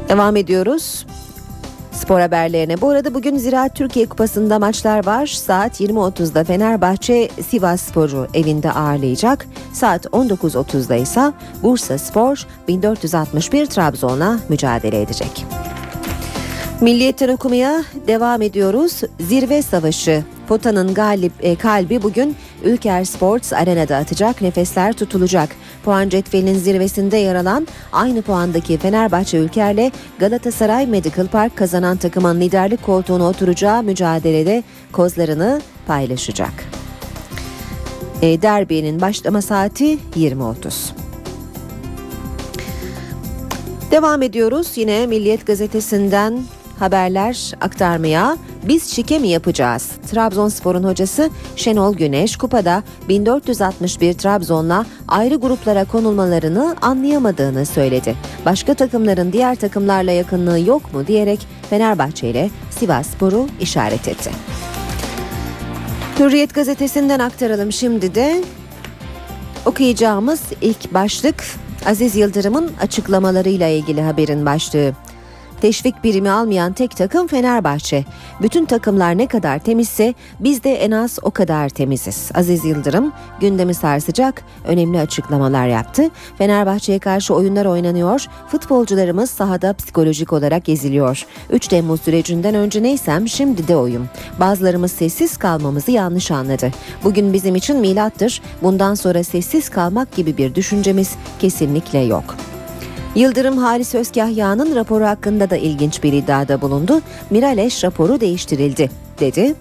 [0.09, 1.05] Devam ediyoruz.
[1.97, 2.81] Spor haberlerine.
[2.81, 5.25] Bu arada bugün Ziraat Türkiye Kupası'nda maçlar var.
[5.25, 9.45] Saat 20.30'da Fenerbahçe Sivas Spor'u evinde ağırlayacak.
[9.73, 11.31] Saat 19.30'da ise
[11.63, 15.45] Bursa Spor 1461 Trabzon'la mücadele edecek.
[16.81, 19.01] Milliyetten okumaya devam ediyoruz.
[19.19, 20.23] Zirve Savaşı.
[20.47, 24.41] Pota'nın galip, e, kalbi bugün Ülker Sports Arena'da atacak.
[24.41, 25.49] Nefesler tutulacak.
[25.87, 32.83] Puan cetvelinin zirvesinde yer alan aynı puandaki Fenerbahçe Ülker'le Galatasaray Medical Park kazanan takımın liderlik
[32.85, 36.51] koltuğuna oturacağı mücadelede kozlarını paylaşacak.
[38.21, 40.91] E, derbinin başlama saati 20.30.
[43.91, 46.39] Devam ediyoruz yine Milliyet Gazetesi'nden
[46.79, 48.37] haberler aktarmaya.
[48.63, 49.91] Biz şike mi yapacağız?
[50.11, 58.15] Trabzonspor'un hocası Şenol Güneş kupada 1461 Trabzon'la ayrı gruplara konulmalarını anlayamadığını söyledi.
[58.45, 64.31] Başka takımların diğer takımlarla yakınlığı yok mu diyerek Fenerbahçe ile Sivasspor'u işaret etti.
[66.19, 68.43] Hürriyet gazetesinden aktaralım şimdi de
[69.65, 71.43] okuyacağımız ilk başlık
[71.85, 74.93] Aziz Yıldırım'ın açıklamalarıyla ilgili haberin başlığı.
[75.61, 78.05] Teşvik birimi almayan tek takım Fenerbahçe.
[78.41, 82.31] Bütün takımlar ne kadar temizse biz de en az o kadar temiziz.
[82.33, 86.09] Aziz Yıldırım gündemi sarsacak önemli açıklamalar yaptı.
[86.37, 88.25] Fenerbahçe'ye karşı oyunlar oynanıyor.
[88.47, 91.25] Futbolcularımız sahada psikolojik olarak eziliyor.
[91.49, 94.09] 3 Temmuz sürecinden önce neysem şimdi de oyum.
[94.39, 96.71] Bazılarımız sessiz kalmamızı yanlış anladı.
[97.03, 98.41] Bugün bizim için milattır.
[98.61, 102.35] Bundan sonra sessiz kalmak gibi bir düşüncemiz kesinlikle yok.
[103.17, 107.01] Yıldırım Halis Özkahya'nın raporu hakkında da ilginç bir iddiada bulundu.
[107.29, 109.55] Miraleş raporu değiştirildi dedi.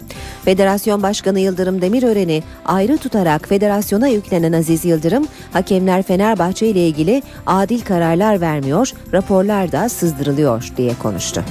[0.45, 7.81] Federasyon Başkanı Yıldırım Demirören'i ayrı tutarak federasyona yüklenen Aziz Yıldırım, hakemler Fenerbahçe ile ilgili adil
[7.81, 11.45] kararlar vermiyor, raporlar da sızdırılıyor diye konuştu.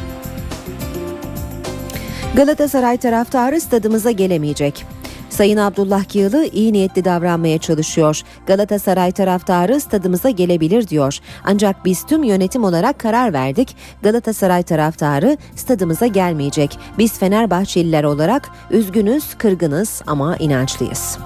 [2.36, 4.86] Galatasaray taraftarı stadımıza gelemeyecek.
[5.30, 8.22] Sayın Abdullah Yığılı iyi niyetli davranmaya çalışıyor.
[8.48, 11.20] Galatasaray taraftarı stadımıza gelebilir diyor.
[11.44, 13.76] Ancak biz tüm yönetim olarak karar verdik.
[14.04, 16.80] Galatasaray taraftarı stadımıza gelmeyecek.
[16.98, 21.18] Biz Fenerbahçeliler olarak üzgünüz, kırgınız ama inançlıyız.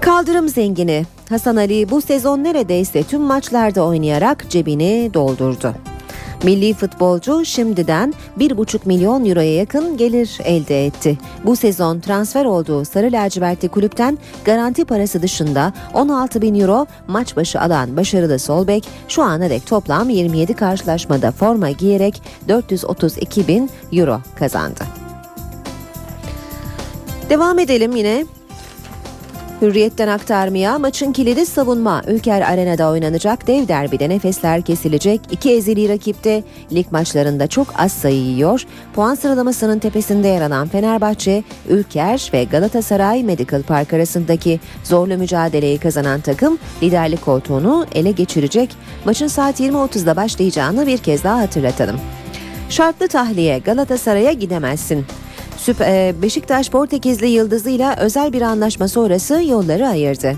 [0.00, 5.74] Kaldırım zengini Hasan Ali bu sezon neredeyse tüm maçlarda oynayarak cebini doldurdu.
[6.42, 11.18] Milli futbolcu şimdiden 1,5 milyon euroya yakın gelir elde etti.
[11.44, 17.60] Bu sezon transfer olduğu Sarı Lacivertli kulüpten garanti parası dışında 16 bin euro maç başı
[17.60, 24.84] alan başarılı Solbek şu ana dek toplam 27 karşılaşmada forma giyerek 432 bin euro kazandı.
[27.30, 28.26] Devam edelim yine
[29.62, 32.02] Hürriyetten aktarmaya maçın kilidi savunma.
[32.06, 35.20] Ülker Arena'da oynanacak dev derbide nefesler kesilecek.
[35.30, 36.42] İki ezeli rakipte
[36.72, 38.66] lig maçlarında çok az sayı yiyor.
[38.94, 46.20] Puan sıralamasının tepesinde yer alan Fenerbahçe, Ülker ve Galatasaray Medical Park arasındaki zorlu mücadeleyi kazanan
[46.20, 48.76] takım liderlik koltuğunu ele geçirecek.
[49.04, 52.00] Maçın saat 20.30'da başlayacağını bir kez daha hatırlatalım.
[52.68, 55.06] Şartlı tahliye Galatasaray'a gidemezsin.
[56.22, 60.36] Beşiktaş Portekizli yıldızıyla özel bir anlaşma sonrası yolları ayırdı.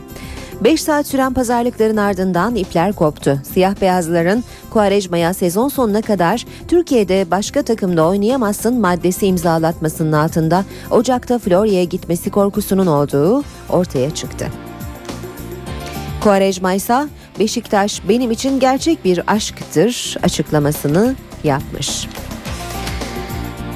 [0.60, 3.40] 5 saat süren pazarlıkların ardından ipler koptu.
[3.52, 11.84] Siyah beyazların Kuarejma'ya sezon sonuna kadar Türkiye'de başka takımda oynayamazsın maddesi imzalatmasının altında Ocak'ta Florya'ya
[11.84, 14.46] gitmesi korkusunun olduğu ortaya çıktı.
[16.20, 22.08] Kuarejma ise Beşiktaş benim için gerçek bir aşktır açıklamasını yapmış.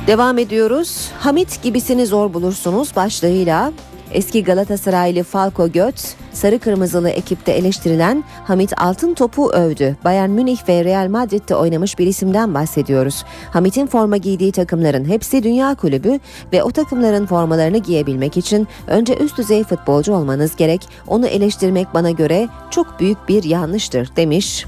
[0.06, 1.10] Devam ediyoruz.
[1.18, 3.72] Hamit gibisini zor bulursunuz başlığıyla
[4.12, 9.96] eski Galatasaraylı Falco Götz, sarı kırmızılı ekipte eleştirilen Hamit Altın Top'u övdü.
[10.04, 13.24] Bayern Münih ve Real Madrid'de oynamış bir isimden bahsediyoruz.
[13.50, 16.18] Hamit'in forma giydiği takımların hepsi dünya kulübü
[16.52, 20.88] ve o takımların formalarını giyebilmek için önce üst düzey futbolcu olmanız gerek.
[21.06, 24.66] Onu eleştirmek bana göre çok büyük bir yanlıştır demiş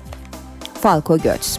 [0.80, 1.58] Falco Götz.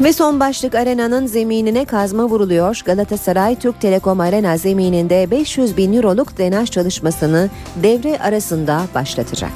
[0.00, 2.82] Ve son başlık arenanın zeminine kazma vuruluyor.
[2.84, 9.52] Galatasaray Türk Telekom Arena zemininde 500 bin euroluk drenaj çalışmasını devre arasında başlatacak.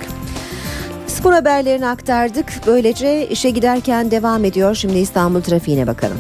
[1.07, 2.53] Spor haberlerini aktardık.
[2.67, 4.75] Böylece işe giderken devam ediyor.
[4.75, 6.19] Şimdi İstanbul trafiğine bakalım.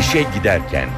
[0.00, 0.88] İşe giderken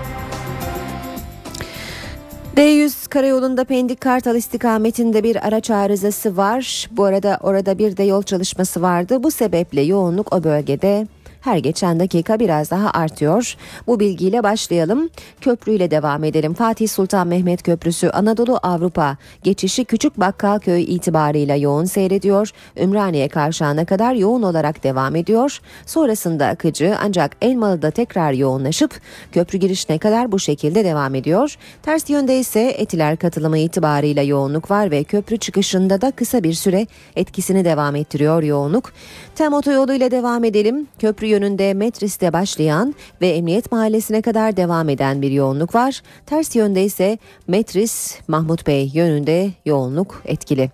[2.58, 6.88] D100 karayolunda Pendik Kartal istikametinde bir araç arızası var.
[6.90, 9.22] Bu arada orada bir de yol çalışması vardı.
[9.22, 11.06] Bu sebeple yoğunluk o bölgede
[11.48, 13.56] her geçen dakika biraz daha artıyor.
[13.86, 15.10] Bu bilgiyle başlayalım.
[15.40, 16.54] Köprüyle devam edelim.
[16.54, 22.50] Fatih Sultan Mehmet Köprüsü Anadolu Avrupa geçişi Küçük Bakkalköy itibarıyla yoğun seyrediyor.
[22.76, 25.60] Ümraniye kavşağına kadar yoğun olarak devam ediyor.
[25.86, 29.00] Sonrasında akıcı ancak Elmalı'da tekrar yoğunlaşıp
[29.32, 31.56] köprü girişine kadar bu şekilde devam ediyor.
[31.82, 36.86] Ters yönde ise Etiler katılımı itibarıyla yoğunluk var ve köprü çıkışında da kısa bir süre
[37.16, 38.92] etkisini devam ettiriyor yoğunluk.
[39.34, 40.86] Tem otoyolu ile devam edelim.
[40.98, 46.02] Köprü yönünde Metris'te başlayan ve Emniyet Mahallesi'ne kadar devam eden bir yoğunluk var.
[46.26, 50.70] Ters yönde ise Metris Mahmut Bey yönünde yoğunluk etkili.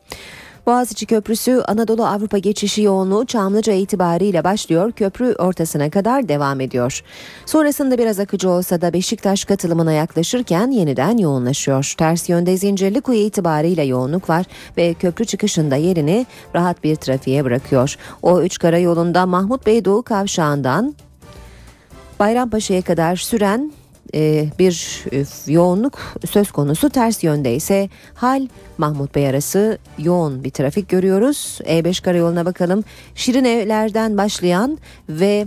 [0.66, 4.92] Boğaziçi Köprüsü Anadolu Avrupa geçişi yoğunluğu Çamlıca itibariyle başlıyor.
[4.92, 7.02] Köprü ortasına kadar devam ediyor.
[7.46, 11.94] Sonrasında biraz akıcı olsa da Beşiktaş katılımına yaklaşırken yeniden yoğunlaşıyor.
[11.98, 14.46] Ters yönde Zincirlikuyu itibariyle yoğunluk var
[14.76, 17.96] ve köprü çıkışında yerini rahat bir trafiğe bırakıyor.
[18.22, 20.94] O üç karayolunda Mahmut Bey Doğu Kavşağı'ndan
[22.20, 23.72] Bayrampaşa'ya kadar süren
[24.14, 25.98] e, bir e, yoğunluk
[26.30, 28.46] söz konusu ters yönde ise hal
[28.78, 31.58] Mahmut Bey arası yoğun bir trafik görüyoruz.
[31.64, 32.84] E5 karayoluna bakalım.
[33.14, 35.46] Şirinevlerden başlayan ve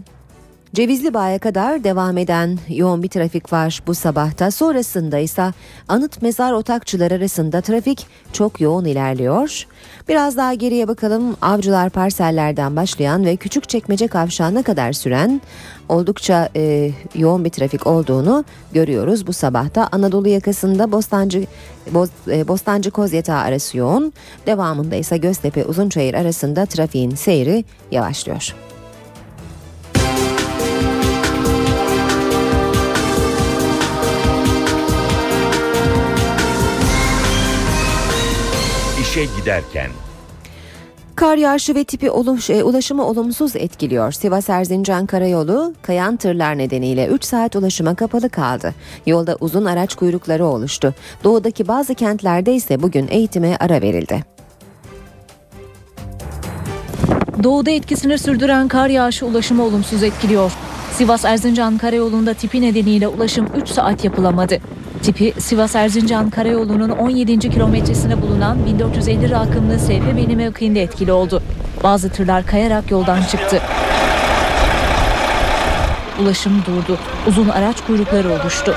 [0.76, 4.52] Cevizli Bağ'a kadar devam eden yoğun bir trafik var bu sabahta.
[4.52, 5.54] Sonrasında ise
[5.88, 9.68] anıt mezar otakçılar arasında trafik çok yoğun ilerliyor.
[10.10, 11.38] Biraz daha geriye bakalım.
[11.42, 15.42] Avcılar parsellerden başlayan ve küçük çekmece kavşağına kadar süren
[15.90, 19.90] oldukça e, yoğun bir trafik olduğunu görüyoruz bu sabahta.
[19.92, 21.46] Anadolu yakasında Bostancı
[21.92, 24.14] Boz, e, Bostancı Kozyatağı arası yoğun.
[24.46, 28.67] Devamında ise Göztepe Uzunçayır arasında trafiğin seyri yavaşlıyor.
[39.18, 39.92] İşe giderken
[41.16, 44.12] Kar yağışı ve tipi oluş, e, ulaşımı olumsuz etkiliyor.
[44.12, 48.74] Sivas Erzincan Karayolu kayan tırlar nedeniyle 3 saat ulaşıma kapalı kaldı.
[49.06, 50.94] Yolda uzun araç kuyrukları oluştu.
[51.24, 54.24] Doğudaki bazı kentlerde ise bugün eğitime ara verildi.
[57.44, 60.52] Doğuda etkisini sürdüren kar yağışı ulaşımı olumsuz etkiliyor.
[60.98, 64.60] Sivas-Erzincan karayolunda tipi nedeniyle ulaşım 3 saat yapılamadı.
[65.04, 67.40] Tipi Sivas-Erzincan karayolunun 17.
[67.50, 71.42] kilometresine bulunan 1450 rakımlı SPB'li mevkiinde etkili oldu.
[71.84, 73.62] Bazı tırlar kayarak yoldan çıktı.
[76.22, 76.98] Ulaşım durdu.
[77.28, 78.76] Uzun araç kuyrukları oluştu.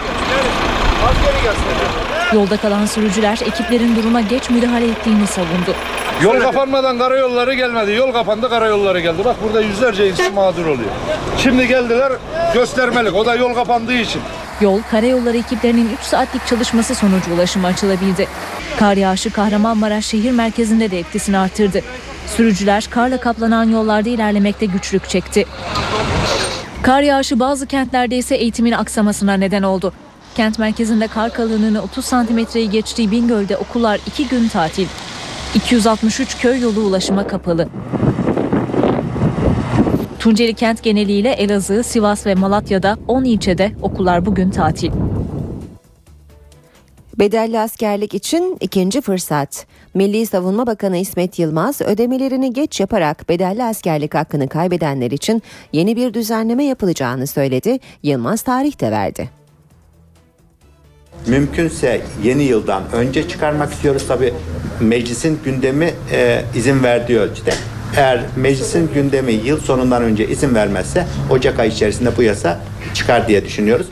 [2.35, 5.75] Yolda kalan sürücüler ekiplerin duruma geç müdahale ettiğini savundu.
[6.23, 7.93] Yol kapanmadan karayolları gelmedi.
[7.93, 9.25] Yol kapandı karayolları geldi.
[9.25, 10.91] Bak burada yüzlerce insan mağdur oluyor.
[11.39, 12.12] Şimdi geldiler
[12.55, 13.14] göstermelik.
[13.14, 14.23] O da yol kapandığı için.
[14.61, 18.29] Yol karayolları ekiplerinin 3 saatlik çalışması sonucu ulaşıma açılabildi.
[18.79, 21.81] Kar yağışı Kahramanmaraş şehir merkezinde de etkisini artırdı.
[22.27, 25.47] Sürücüler karla kaplanan yollarda ilerlemekte güçlük çekti.
[26.83, 29.93] Kar yağışı bazı kentlerde ise eğitimin aksamasına neden oldu.
[30.35, 34.87] Kent merkezinde kar kalınlığını 30 santimetreyi geçtiği Bingöl'de okullar 2 gün tatil.
[35.55, 37.69] 263 köy yolu ulaşıma kapalı.
[40.21, 44.91] Tunceli kent geneliyle Elazığ, Sivas ve Malatya'da 10 ilçede okullar bugün tatil.
[47.18, 49.66] Bedelli askerlik için ikinci fırsat.
[49.95, 55.43] Milli Savunma Bakanı İsmet Yılmaz ödemelerini geç yaparak bedelli askerlik hakkını kaybedenler için
[55.73, 57.79] yeni bir düzenleme yapılacağını söyledi.
[58.03, 59.31] Yılmaz tarih de verdi.
[61.27, 64.07] Mümkünse yeni yıldan önce çıkarmak istiyoruz.
[64.09, 64.35] Tabi
[64.81, 67.53] meclisin gündemi e, izin verdiği ölçüde.
[67.97, 72.61] Eğer meclisin gündemi yıl sonundan önce izin vermezse Ocak ayı içerisinde bu yasa
[72.95, 73.86] çıkar diye düşünüyoruz.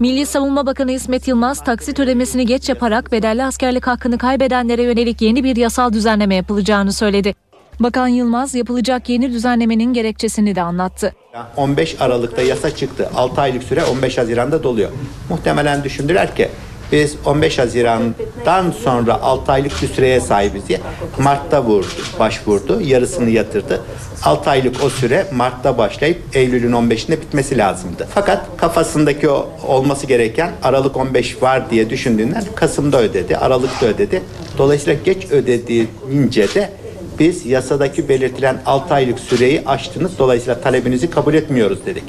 [0.00, 5.44] Milli Savunma Bakanı İsmet Yılmaz taksit ödemesini geç yaparak bedelli askerlik hakkını kaybedenlere yönelik yeni
[5.44, 7.34] bir yasal düzenleme yapılacağını söyledi.
[7.80, 11.14] Bakan Yılmaz yapılacak yeni düzenlemenin gerekçesini de anlattı.
[11.56, 13.10] 15 Aralık'ta yasa çıktı.
[13.14, 14.90] 6 aylık süre 15 Haziran'da doluyor.
[15.28, 16.48] Muhtemelen düşündüler ki
[16.92, 20.80] biz 15 Haziran'dan sonra 6 aylık bir süreye sahibiz diye
[21.18, 21.86] Mart'ta vurdu,
[22.18, 23.82] başvurdu, yarısını yatırdı.
[24.22, 28.08] 6 aylık o süre Mart'ta başlayıp Eylül'ün 15'inde bitmesi lazımdı.
[28.14, 34.22] Fakat kafasındaki o olması gereken Aralık 15 var diye düşündüğünden Kasım'da ödedi, Aralık'ta ödedi.
[34.58, 36.70] Dolayısıyla geç ödediğince de
[37.18, 40.18] biz yasadaki belirtilen 6 aylık süreyi aştınız.
[40.18, 42.04] Dolayısıyla talebinizi kabul etmiyoruz dedik.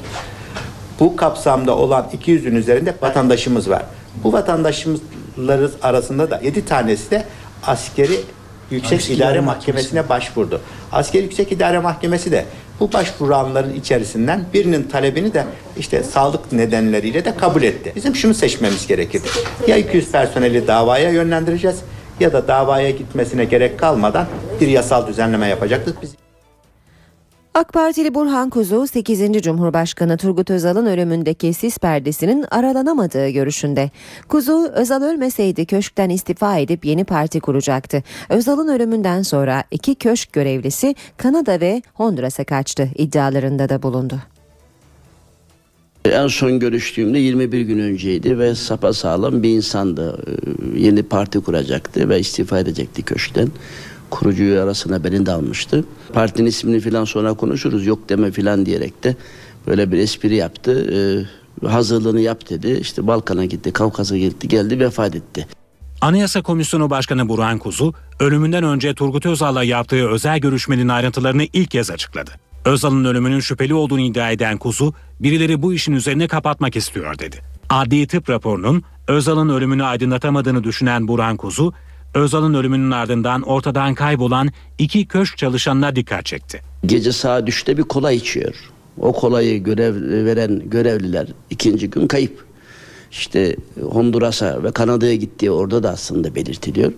[0.99, 3.83] Bu kapsamda olan 200'ün üzerinde vatandaşımız var.
[4.23, 7.25] Bu vatandaşımızların arasında da 7 tanesi de
[7.63, 8.19] askeri
[8.71, 10.61] Yüksek Askeri İdare İdare Mahkemesi'ne başvurdu.
[10.91, 12.45] Askeri Yüksek İdare Mahkemesi de
[12.79, 15.45] bu başvuranların içerisinden birinin talebini de
[15.77, 17.93] işte sağlık nedenleriyle de kabul etti.
[17.95, 19.27] Bizim şunu seçmemiz gerekirdi.
[19.67, 21.77] Ya 200 personeli davaya yönlendireceğiz
[22.19, 24.27] ya da davaya gitmesine gerek kalmadan
[24.61, 26.01] bir yasal düzenleme yapacaktık.
[26.01, 26.15] Biz
[27.55, 29.41] AK Partili Burhan Kuzu 8.
[29.41, 33.91] Cumhurbaşkanı Turgut Özal'ın ölümündeki sis perdesinin aralanamadığı görüşünde.
[34.27, 38.03] Kuzu Özal ölmeseydi köşkten istifa edip yeni parti kuracaktı.
[38.29, 44.19] Özal'ın ölümünden sonra iki köşk görevlisi Kanada ve Honduras'a kaçtı iddialarında da bulundu.
[46.05, 50.23] En son görüştüğümde 21 gün önceydi ve sapasağlam bir insandı.
[50.27, 53.49] Ee, Yeni parti kuracaktı ve istifa edecekti köşkten.
[54.13, 55.85] Kurucu arasına beni de almıştı.
[56.13, 59.15] Partinin ismini falan sonra konuşuruz yok deme falan diyerek de
[59.67, 60.71] böyle bir espri yaptı.
[61.63, 62.77] Ee, hazırlığını yap dedi.
[62.81, 65.47] İşte Balkan'a gitti, Kavkaz'a gitti, geldi vefat etti.
[66.01, 71.91] Anayasa Komisyonu Başkanı Burhan Kuzu, ölümünden önce Turgut Özal'la yaptığı özel görüşmenin ayrıntılarını ilk kez
[71.91, 72.31] açıkladı.
[72.65, 77.37] Özal'ın ölümünün şüpheli olduğunu iddia eden Kuzu, birileri bu işin üzerine kapatmak istiyor dedi.
[77.69, 81.73] Adli tıp raporunun Özal'ın ölümünü aydınlatamadığını düşünen Burhan Kuzu,
[82.13, 86.61] Özal'ın ölümünün ardından ortadan kaybolan iki köşk çalışanına dikkat çekti.
[86.85, 88.55] Gece saat 3'te bir kola içiyor.
[88.99, 92.45] O kolayı görev veren görevliler ikinci gün kayıp.
[93.11, 96.91] İşte Honduras'a ve Kanada'ya gittiği orada da aslında belirtiliyor.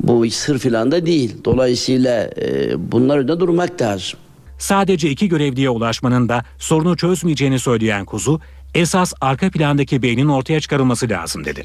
[0.00, 1.36] Bu sır filan da değil.
[1.44, 4.18] Dolayısıyla e, bunlar önünde durmak lazım.
[4.58, 8.40] Sadece iki görevliye ulaşmanın da sorunu çözmeyeceğini söyleyen Kuzu,
[8.74, 11.62] esas arka plandaki beynin ortaya çıkarılması lazım dedi.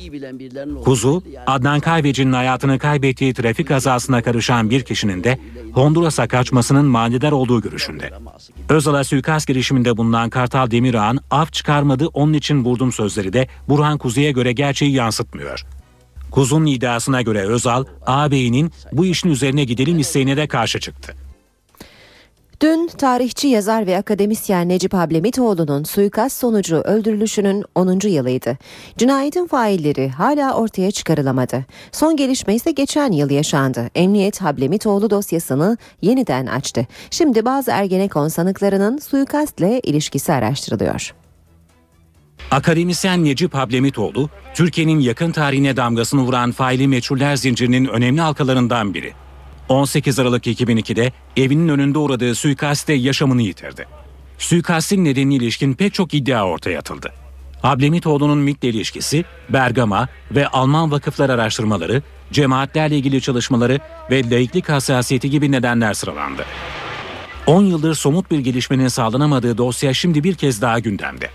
[0.84, 5.40] Kuzu, Adnan Kayveci'nin hayatını kaybettiği trafik kazasına karışan bir kişinin de
[5.74, 8.14] Honduras'a kaçmasının manidar olduğu görüşünde.
[8.70, 14.32] Özal'a suikast girişiminde bulunan Kartal Demirağ'ın af çıkarmadı onun için vurdum sözleri de Burhan Kuzu'ya
[14.32, 15.66] göre gerçeği yansıtmıyor.
[16.32, 21.16] Kuzu'nun iddiasına göre Özal, ağabeyinin bu işin üzerine gidelim isteğine de karşı çıktı.
[22.62, 28.08] Dün tarihçi yazar ve akademisyen Necip Hablemitoğlu'nun suikast sonucu öldürülüşünün 10.
[28.08, 28.58] yılıydı.
[28.98, 31.66] Cinayetin failleri hala ortaya çıkarılamadı.
[31.92, 33.90] Son gelişme ise geçen yıl yaşandı.
[33.96, 36.88] Emniyet Hablemitoğlu dosyasını yeniden açtı.
[37.12, 41.14] Şimdi bazı Ergenekon sanıklarının suikastle ilişkisi araştırılıyor.
[42.52, 49.27] Akademisyen Necip Hablemitoğlu, Türkiye'nin yakın tarihine damgasını vuran faili meçhuller zincirinin önemli halkalarından biri.
[49.70, 53.86] 18 Aralık 2002'de evinin önünde uğradığı suikaste yaşamını yitirdi.
[54.38, 57.14] suikastin nedenine ilişkin pek çok iddia ortaya atıldı.
[57.64, 63.80] Ablemitoğlu'nun MİT'le ilişkisi, Bergama ve Alman vakıflar araştırmaları, cemaatlerle ilgili çalışmaları
[64.12, 66.46] ve laiklik hassasiyeti gibi nedenler sıralandı.
[67.48, 71.30] 10 yıldır somut bir gelişmenin sağlanamadığı dosya şimdi bir kez daha gündemde.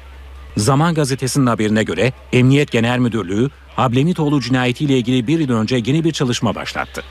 [0.57, 6.13] Zaman gazetesinin haberine göre Emniyet Genel Müdürlüğü Hablemitoğlu cinayetiyle ilgili bir yıl önce yeni bir
[6.13, 7.03] çalışma başlattı.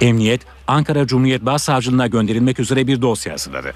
[0.00, 3.72] Emniyet, Ankara Cumhuriyet Başsavcılığına gönderilmek üzere bir dosya hazırladı.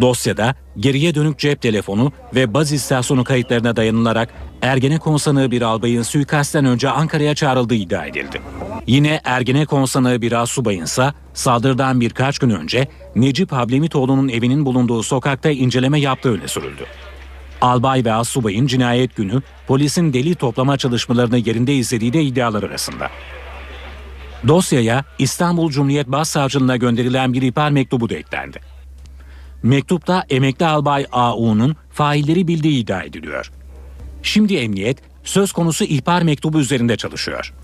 [0.00, 4.28] Dosyada geriye dönük cep telefonu ve baz istasyonu kayıtlarına dayanılarak
[4.62, 8.40] Ergenekon sanığı bir albayın suikastten önce Ankara'ya çağrıldığı iddia edildi.
[8.86, 15.50] Yine Ergenekon sanığı bir asubayın ise saldırıdan birkaç gün önce Necip Hablemitoğlu'nun evinin bulunduğu sokakta
[15.50, 16.84] inceleme yaptığı öne sürüldü.
[17.60, 23.10] Albay ve asubayın cinayet günü polisin delil toplama çalışmalarını yerinde izlediği de iddialar arasında.
[24.48, 28.60] Dosyaya İstanbul Cumhuriyet Başsavcılığına gönderilen bir ihbar mektubu da eklendi.
[29.62, 33.50] Mektupta emekli albay AU'nun failleri bildiği iddia ediliyor.
[34.22, 37.54] Şimdi emniyet söz konusu ihbar mektubu üzerinde çalışıyor.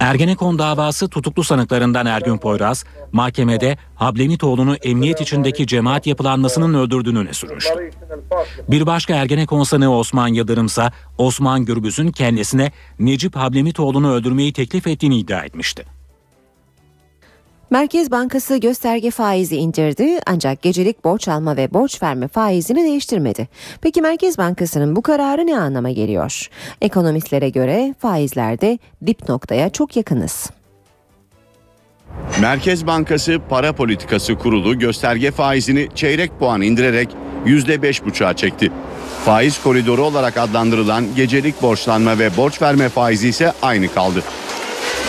[0.00, 7.90] Ergenekon davası tutuklu sanıklarından Ergün Poyraz, mahkemede Hablemitoğlu'nu emniyet içindeki cemaat yapılanmasının öldürdüğünü öne sürmüştü.
[8.68, 15.18] Bir başka Ergenekon sanığı Osman Yıldırım ise Osman Gürbüz'ün kendisine Necip Hablemitoğlu'nu öldürmeyi teklif ettiğini
[15.18, 15.84] iddia etmişti.
[17.72, 23.48] Merkez Bankası gösterge faizi indirdi ancak gecelik borç alma ve borç verme faizini değiştirmedi.
[23.80, 26.48] Peki Merkez Bankası'nın bu kararı ne anlama geliyor?
[26.80, 30.50] Ekonomistlere göre faizlerde dip noktaya çok yakınız.
[32.40, 37.08] Merkez Bankası Para Politikası Kurulu gösterge faizini çeyrek puan indirerek
[37.46, 38.72] %5,5'a çekti.
[39.24, 44.22] Faiz koridoru olarak adlandırılan gecelik borçlanma ve borç verme faizi ise aynı kaldı.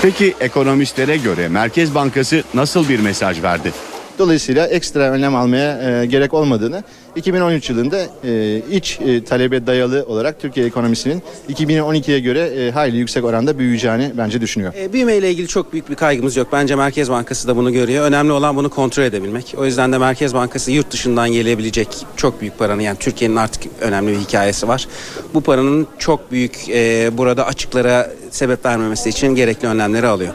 [0.04, 3.72] Peki ekonomistlere göre Merkez Bankası nasıl bir mesaj verdi?
[4.20, 6.84] Dolayısıyla ekstra önlem almaya e, gerek olmadığını
[7.16, 13.24] 2013 yılında e, iç e, talebe dayalı olarak Türkiye ekonomisinin 2012'ye göre e, hayli yüksek
[13.24, 14.74] oranda büyüyeceğini bence düşünüyor.
[14.74, 16.48] E, büyüme ile ilgili çok büyük bir kaygımız yok.
[16.52, 18.06] Bence Merkez Bankası da bunu görüyor.
[18.06, 19.56] Önemli olan bunu kontrol edebilmek.
[19.58, 21.88] O yüzden de Merkez Bankası yurt dışından gelebilecek
[22.18, 24.88] çok büyük paranın yani Türkiye'nin artık önemli bir hikayesi var.
[25.34, 30.34] Bu paranın çok büyük e, burada açıklara sebep vermemesi için gerekli önlemleri alıyor.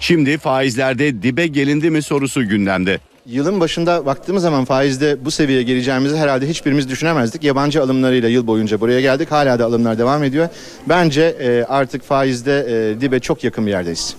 [0.00, 3.00] Şimdi faizlerde dibe gelindi mi sorusu gündemde.
[3.26, 7.44] Yılın başında baktığımız zaman faizde bu seviyeye geleceğimizi herhalde hiçbirimiz düşünemezdik.
[7.44, 9.30] Yabancı alımlarıyla yıl boyunca buraya geldik.
[9.30, 10.48] Hala da alımlar devam ediyor.
[10.88, 14.16] Bence e, artık faizde e, dibe çok yakın bir yerdeyiz.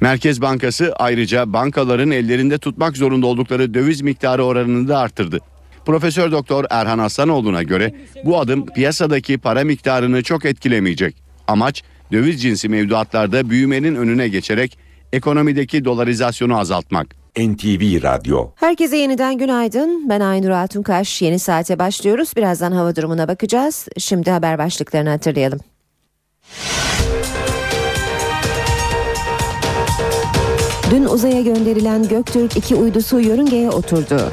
[0.00, 5.38] Merkez Bankası ayrıca bankaların ellerinde tutmak zorunda oldukları döviz miktarı oranını da arttırdı.
[5.86, 7.94] Profesör Doktor Erhan Aslanoğlu'na göre
[8.24, 11.16] bu adım piyasadaki para miktarını çok etkilemeyecek.
[11.48, 11.82] Amaç
[12.12, 14.78] döviz cinsi mevduatlarda büyümenin önüne geçerek
[15.12, 17.19] ekonomideki dolarizasyonu azaltmak.
[17.38, 20.08] NTV Radyo Herkese yeniden günaydın.
[20.08, 21.22] Ben Aynur Altunkaş.
[21.22, 22.32] Yeni saate başlıyoruz.
[22.36, 23.88] Birazdan hava durumuna bakacağız.
[23.98, 25.60] Şimdi haber başlıklarını hatırlayalım.
[30.90, 34.32] Dün uzaya gönderilen Göktürk 2 uydusu yörüngeye oturdu.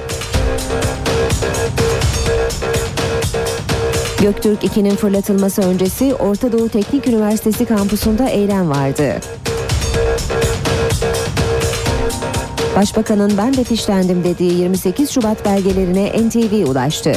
[4.22, 9.20] Göktürk 2'nin fırlatılması öncesi Orta Doğu Teknik Üniversitesi kampusunda eylem vardı.
[12.78, 17.14] Başbakanın ben de fişlendim dediği 28 Şubat belgelerine NTV ulaştı.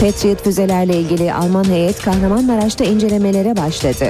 [0.00, 4.06] Patriot füzelerle ilgili Alman heyet Kahramanmaraş'ta incelemelere başladı.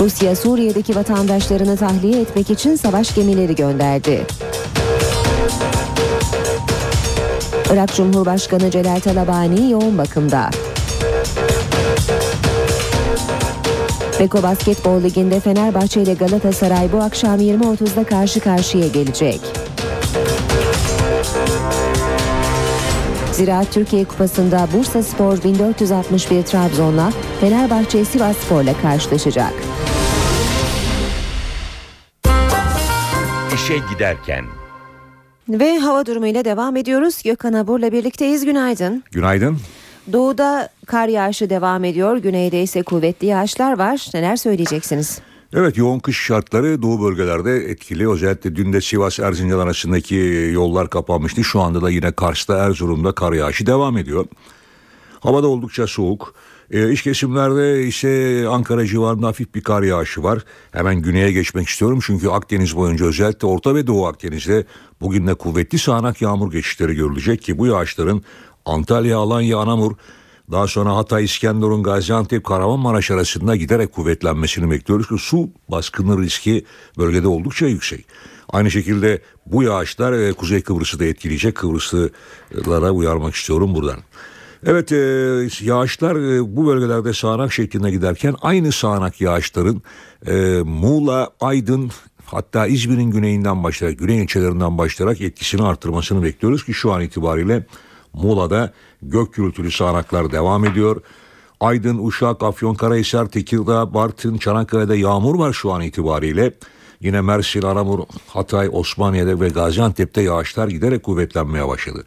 [0.00, 4.26] Rusya Suriye'deki vatandaşlarını tahliye etmek için savaş gemileri gönderdi.
[7.72, 10.50] Irak Cumhurbaşkanı Celal Talabani yoğun bakımda.
[14.20, 19.40] Beko Basketbol Ligi'nde Fenerbahçe ile Galatasaray bu akşam 20.30'da karşı karşıya gelecek.
[23.32, 29.52] Ziraat Türkiye Kupası'nda Bursa Spor 1461 Trabzon'la Fenerbahçe Sivas Spor'la karşılaşacak.
[33.54, 34.44] İşe giderken
[35.48, 37.22] Ve hava durumuyla devam ediyoruz.
[37.24, 38.44] Gökhan Abur'la birlikteyiz.
[38.44, 39.04] Günaydın.
[39.12, 39.58] Günaydın.
[40.12, 42.16] Doğuda kar yağışı devam ediyor.
[42.16, 44.06] Güneyde ise kuvvetli yağışlar var.
[44.14, 45.20] Neler söyleyeceksiniz?
[45.54, 48.10] Evet yoğun kış şartları doğu bölgelerde etkili.
[48.10, 51.44] Özellikle dün de Sivas Erzincan arasındaki yollar kapanmıştı.
[51.44, 54.26] Şu anda da yine Kars'ta Erzurum'da kar yağışı devam ediyor.
[55.20, 56.34] Havada oldukça soğuk.
[56.70, 60.44] E, iç kesimlerde ise Ankara civarında hafif bir kar yağışı var.
[60.72, 64.64] Hemen güneye geçmek istiyorum çünkü Akdeniz boyunca özellikle Orta ve Doğu Akdeniz'de
[65.00, 68.22] bugün de kuvvetli sağanak yağmur geçişleri görülecek ki bu yağışların
[68.64, 69.96] Antalya, Alanya, Anamur
[70.50, 76.64] Daha sonra Hatay, İskenderun, Gaziantep, Kahramanmaraş arasında giderek kuvvetlenmesini bekliyoruz ki su baskını riski
[76.98, 78.06] bölgede oldukça yüksek.
[78.48, 81.54] Aynı şekilde bu yağışlar e, Kuzey Kıbrıs'ı da etkileyecek.
[81.54, 84.00] Kıbrıslılara uyarmak istiyorum buradan.
[84.66, 84.96] Evet e,
[85.60, 89.82] yağışlar e, bu bölgelerde sağanak şeklinde giderken aynı sağanak yağışların
[90.64, 91.90] Muğla, Aydın
[92.24, 97.66] hatta İzmir'in güneyinden başlayarak, güney ilçelerinden başlayarak etkisini artırmasını bekliyoruz ki şu an itibariyle
[98.14, 101.02] Muğla'da gök gürültülü sağanaklar devam ediyor.
[101.60, 106.54] Aydın, Uşak, Afyonkarahisar, Tekirdağ, Bartın, Çanakkale'de yağmur var şu an itibariyle.
[107.00, 107.98] Yine Mersin, Aramur,
[108.28, 112.04] Hatay, Osmaniye'de ve Gaziantep'te yağışlar giderek kuvvetlenmeye başladı.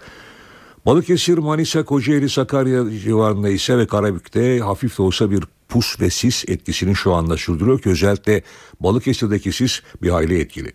[0.86, 6.50] Balıkesir, Manisa, Kocaeli, Sakarya civarında ise ve Karabük'te hafif de olsa bir pus ve sis
[6.50, 8.44] etkisini şu anda sürdürüyor ki özellikle
[8.80, 10.74] Balıkesir'deki sis bir hayli etkili.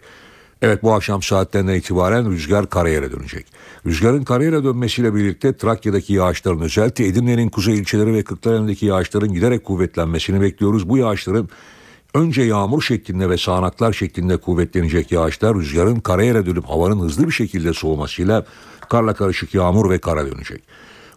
[0.63, 3.47] Evet bu akşam saatlerinden itibaren rüzgar karayere dönecek.
[3.87, 10.41] Rüzgarın karayere dönmesiyle birlikte Trakya'daki yağışların özellikle Edirne'nin kuzey ilçeleri ve Kırklareli'ndeki yağışların giderek kuvvetlenmesini
[10.41, 10.89] bekliyoruz.
[10.89, 11.49] Bu yağışların
[12.15, 17.73] önce yağmur şeklinde ve sağanaklar şeklinde kuvvetlenecek yağışlar rüzgarın karayere dönüp havanın hızlı bir şekilde
[17.73, 18.45] soğumasıyla
[18.89, 20.63] karla karışık yağmur ve kara dönecek.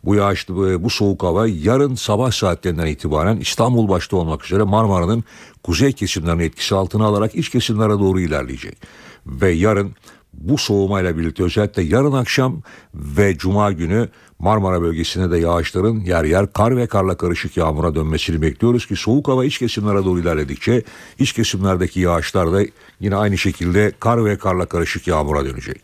[0.05, 5.23] Bu yağışlı bu soğuk hava yarın sabah saatlerinden itibaren İstanbul başta olmak üzere Marmara'nın
[5.63, 8.77] kuzey kesimlerinin etkisi altına alarak iç kesimlere doğru ilerleyecek.
[9.25, 9.91] Ve yarın
[10.33, 12.61] bu soğumayla birlikte özellikle yarın akşam
[12.93, 14.09] ve cuma günü
[14.39, 19.27] Marmara bölgesinde de yağışların yer yer kar ve karla karışık yağmura dönmesini bekliyoruz ki soğuk
[19.27, 20.83] hava iç kesimlere doğru ilerledikçe
[21.19, 22.61] iç kesimlerdeki yağışlar da
[22.99, 25.81] yine aynı şekilde kar ve karla karışık yağmura dönecek.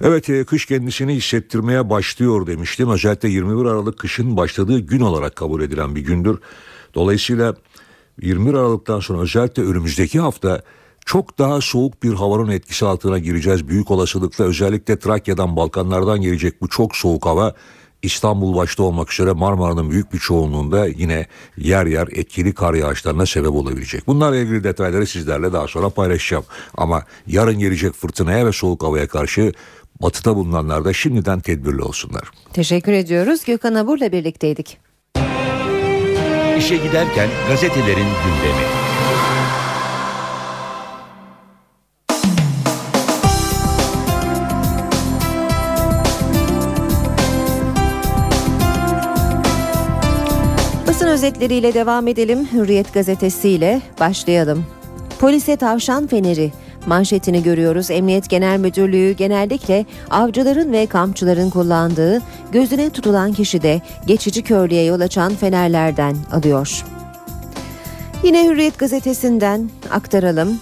[0.00, 2.90] Evet e, kış kendisini hissettirmeye başlıyor demiştim.
[2.90, 6.38] Özellikle 21 Aralık kışın başladığı gün olarak kabul edilen bir gündür.
[6.94, 7.54] Dolayısıyla
[8.22, 10.62] 21 Aralık'tan sonra özellikle önümüzdeki hafta
[11.06, 13.68] çok daha soğuk bir havanın etkisi altına gireceğiz.
[13.68, 17.54] Büyük olasılıkla özellikle Trakya'dan Balkanlardan gelecek bu çok soğuk hava
[18.02, 21.26] İstanbul başta olmak üzere Marmara'nın büyük bir çoğunluğunda yine
[21.56, 24.06] yer yer etkili kar yağışlarına sebep olabilecek.
[24.06, 26.44] Bunlarla ilgili detayları sizlerle daha sonra paylaşacağım.
[26.76, 29.52] Ama yarın gelecek fırtınaya ve soğuk havaya karşı
[30.02, 32.30] batıda bulunanlar da şimdiden tedbirli olsunlar.
[32.52, 33.44] Teşekkür ediyoruz.
[33.44, 34.78] Gökhan Abur'la birlikteydik.
[36.58, 38.64] İşe giderken gazetelerin gündemi.
[51.20, 52.48] Özetleriyle devam edelim.
[52.52, 54.66] Hürriyet gazetesiyle başlayalım.
[55.18, 56.52] Polise tavşan feneri
[56.86, 57.90] manşetini görüyoruz.
[57.90, 65.00] Emniyet Genel Müdürlüğü genellikle avcıların ve kampçıların kullandığı gözüne tutulan kişi de geçici körlüğe yol
[65.00, 66.84] açan fenerlerden alıyor.
[68.24, 70.60] Yine Hürriyet gazetesinden aktaralım.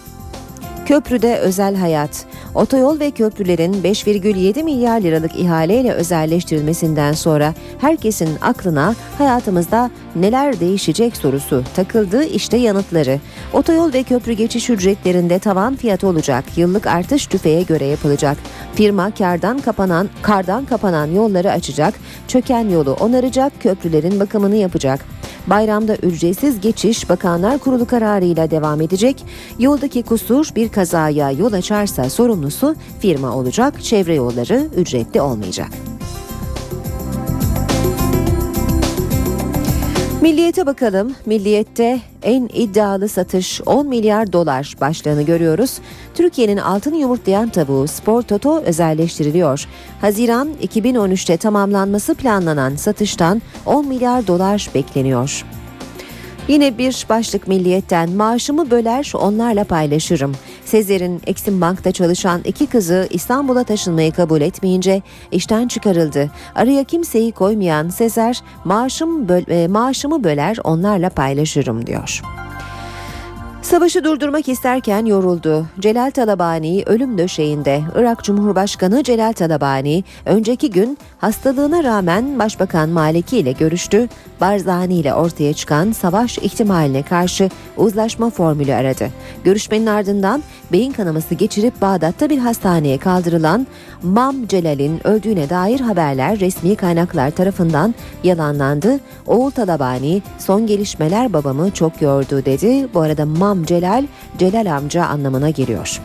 [0.89, 2.26] Köprüde özel hayat.
[2.55, 11.64] Otoyol ve köprülerin 5,7 milyar liralık ihaleyle özelleştirilmesinden sonra herkesin aklına hayatımızda neler değişecek sorusu
[11.76, 13.20] takıldı işte yanıtları.
[13.53, 16.45] Otoyol ve köprü geçiş ücretlerinde tavan fiyat olacak.
[16.57, 18.39] Yıllık artış tüfeğe göre yapılacak.
[18.74, 21.95] Firma kardan kapanan kardan kapanan yolları açacak.
[22.28, 25.18] Çöken yolu onaracak, köprülerin bakımını yapacak.
[25.51, 29.25] Bayramda ücretsiz geçiş Bakanlar Kurulu kararıyla devam edecek.
[29.59, 33.83] Yoldaki kusur bir kazaya yol açarsa sorumlusu firma olacak.
[33.83, 35.69] Çevre yolları ücretli olmayacak.
[40.23, 41.14] Milliyete bakalım.
[41.27, 45.79] Milliyette en iddialı satış 10 milyar dolar başlığını görüyoruz.
[46.14, 49.66] Türkiye'nin altını yumurtlayan tavuğu Spor Toto özelleştiriliyor.
[50.01, 55.45] Haziran 2013'te tamamlanması planlanan satıştan 10 milyar dolar bekleniyor.
[56.49, 60.33] Yine bir başlık milliyetten maaşımı böler onlarla paylaşırım.
[60.65, 66.31] Sezer'in Eksim Bank'ta çalışan iki kızı İstanbul'a taşınmayı kabul etmeyince işten çıkarıldı.
[66.55, 72.23] Araya kimseyi koymayan Sezer maaşım böl e, maaşımı böler onlarla paylaşırım diyor.
[73.69, 75.66] Savaşı durdurmak isterken yoruldu.
[75.81, 77.83] Celal Talabani ölüm döşeğinde.
[77.95, 84.09] Irak Cumhurbaşkanı Celal Talabani önceki gün hastalığına rağmen Başbakan Maliki ile görüştü.
[84.41, 89.11] Barzani ile ortaya çıkan savaş ihtimaline karşı uzlaşma formülü aradı.
[89.45, 90.43] Görüşmenin ardından
[90.73, 93.66] beyin kanaması geçirip Bağdat'ta bir hastaneye kaldırılan
[94.03, 97.95] Mam Celal'in öldüğüne dair haberler resmi kaynaklar tarafından
[98.25, 99.01] yalanlandı.
[99.27, 102.89] Oğul Talabani son gelişmeler babamı çok yordu dedi.
[102.95, 104.07] Bu arada Mam Celal,
[104.39, 106.01] Celal amca anlamına geliyor.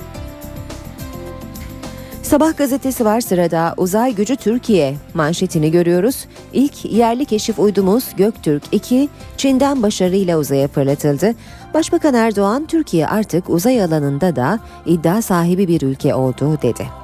[2.24, 6.26] Sabah gazetesi var sırada uzay gücü Türkiye manşetini görüyoruz.
[6.54, 11.34] İlk yerli keşif uydumuz Göktürk 2 Çin'den başarıyla uzaya fırlatıldı.
[11.74, 17.03] Başbakan Erdoğan Türkiye artık uzay alanında da iddia sahibi bir ülke oldu dedi.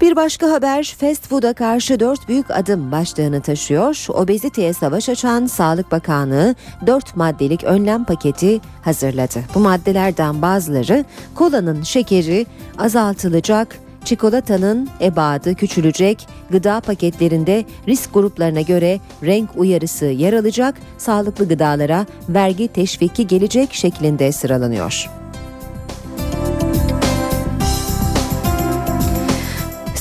[0.00, 4.06] Bir başka haber fast food'a karşı dört büyük adım başlığını taşıyor.
[4.08, 6.54] Obeziteye savaş açan Sağlık Bakanlığı
[6.86, 9.40] dört maddelik önlem paketi hazırladı.
[9.54, 12.46] Bu maddelerden bazıları kolanın şekeri
[12.78, 22.06] azaltılacak, çikolatanın ebadı küçülecek, gıda paketlerinde risk gruplarına göre renk uyarısı yer alacak, sağlıklı gıdalara
[22.28, 25.23] vergi teşviki gelecek şeklinde sıralanıyor.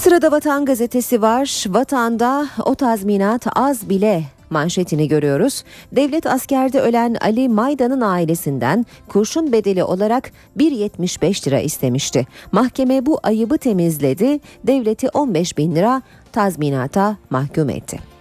[0.03, 1.65] Sırada Vatan Gazetesi var.
[1.69, 5.63] Vatanda o tazminat az bile manşetini görüyoruz.
[5.91, 12.27] Devlet askerde ölen Ali Maydan'ın ailesinden kurşun bedeli olarak 1.75 lira istemişti.
[12.51, 14.39] Mahkeme bu ayıbı temizledi.
[14.63, 16.01] Devleti 15 bin lira
[16.31, 18.12] tazminata mahkum etti.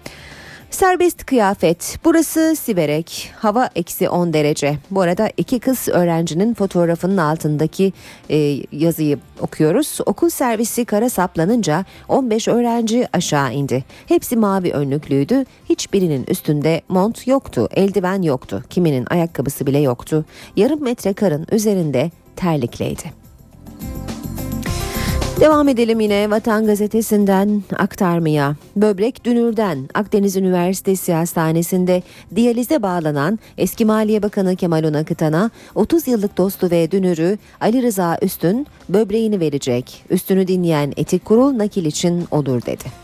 [0.72, 1.98] Serbest kıyafet.
[2.04, 3.32] Burası Siverek.
[3.36, 4.78] Hava eksi 10 derece.
[4.90, 7.92] Bu arada iki kız öğrencinin fotoğrafının altındaki
[8.30, 8.36] e,
[8.72, 9.98] yazıyı okuyoruz.
[10.06, 13.84] Okul servisi kara saplanınca 15 öğrenci aşağı indi.
[14.06, 15.44] Hepsi mavi önlüklüydü.
[15.68, 17.68] Hiçbirinin üstünde mont yoktu.
[17.70, 18.62] Eldiven yoktu.
[18.70, 20.24] Kiminin ayakkabısı bile yoktu.
[20.56, 23.22] Yarım metre karın üzerinde terlikleydi.
[25.42, 28.56] Devam edelim yine Vatan Gazetesi'nden aktarmaya.
[28.76, 32.02] Böbrek dünürden Akdeniz Üniversitesi Hastanesi'nde
[32.36, 38.66] diyalize bağlanan eski Maliye Bakanı Kemal Onakıtan'a 30 yıllık dostu ve dünürü Ali Rıza Üstün
[38.88, 40.04] böbreğini verecek.
[40.10, 43.01] Üstünü dinleyen etik kurul nakil için olur dedi.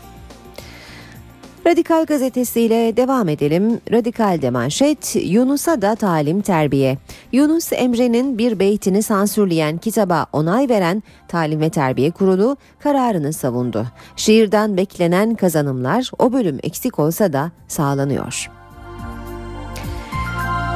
[1.67, 3.81] Radikal gazetesiyle devam edelim.
[3.91, 6.97] Radikal'de manşet Yunus'a da talim terbiye.
[7.31, 13.85] Yunus Emre'nin bir beytini sansürleyen kitaba onay veren Talim ve Terbiye Kurulu kararını savundu.
[14.15, 18.51] Şiirden beklenen kazanımlar o bölüm eksik olsa da sağlanıyor.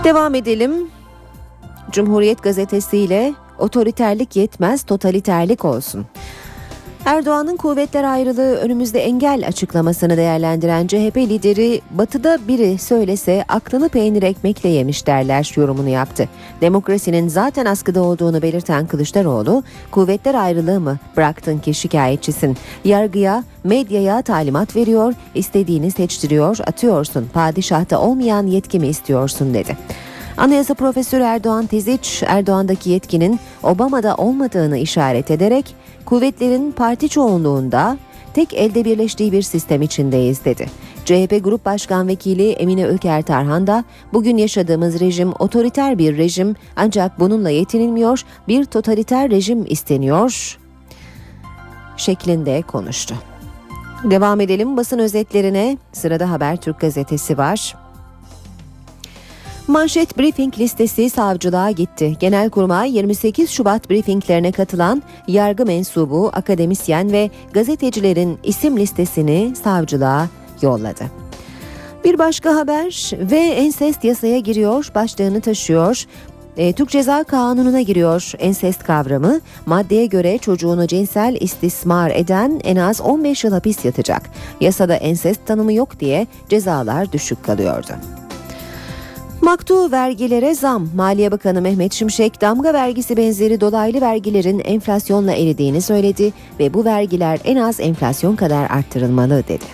[0.03, 0.71] Devam edelim.
[1.91, 6.05] Cumhuriyet gazetesiyle otoriterlik yetmez totaliterlik olsun.
[7.05, 14.69] Erdoğan'ın kuvvetler ayrılığı önümüzde engel açıklamasını değerlendiren CHP lideri batıda biri söylese aklını peynir ekmekle
[14.69, 16.29] yemiş derler yorumunu yaptı.
[16.61, 22.57] Demokrasinin zaten askıda olduğunu belirten Kılıçdaroğlu kuvvetler ayrılığı mı bıraktın ki şikayetçisin.
[22.85, 27.29] Yargıya, medyaya talimat veriyor, istediğini seçtiriyor, atıyorsun.
[27.33, 29.77] Padişahta olmayan yetki mi istiyorsun dedi.
[30.37, 35.75] Anayasa Profesörü Erdoğan Teziç, Erdoğan'daki yetkinin Obama'da olmadığını işaret ederek
[36.05, 37.97] kuvvetlerin parti çoğunluğunda
[38.33, 40.67] tek elde birleştiği bir sistem içindeyiz dedi.
[41.05, 43.83] CHP Grup Başkan Vekili Emine Öker Tarhan da
[44.13, 50.57] bugün yaşadığımız rejim otoriter bir rejim ancak bununla yetinilmiyor bir totaliter rejim isteniyor
[51.97, 53.15] şeklinde konuştu.
[54.03, 57.82] Devam edelim basın özetlerine sırada Habertürk gazetesi var.
[59.67, 62.17] Manşet briefing listesi savcılığa gitti.
[62.19, 70.27] Genelkurmay 28 Şubat briefinglerine katılan yargı mensubu, akademisyen ve gazetecilerin isim listesini savcılığa
[70.61, 71.03] yolladı.
[72.03, 76.05] Bir başka haber ve ensest yasaya giriyor başlığını taşıyor.
[76.57, 79.39] E, Türk Ceza Kanunu'na giriyor ensest kavramı.
[79.65, 84.21] Maddeye göre çocuğunu cinsel istismar eden en az 15 yıl hapis yatacak.
[84.61, 87.93] Yasada ensest tanımı yok diye cezalar düşük kalıyordu.
[89.41, 90.89] Maktu vergilere zam.
[90.95, 97.39] Maliye Bakanı Mehmet Şimşek damga vergisi benzeri dolaylı vergilerin enflasyonla eridiğini söyledi ve bu vergiler
[97.43, 99.65] en az enflasyon kadar arttırılmalı dedi.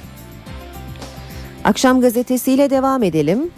[1.63, 3.51] Akşam gazetesiyle devam edelim.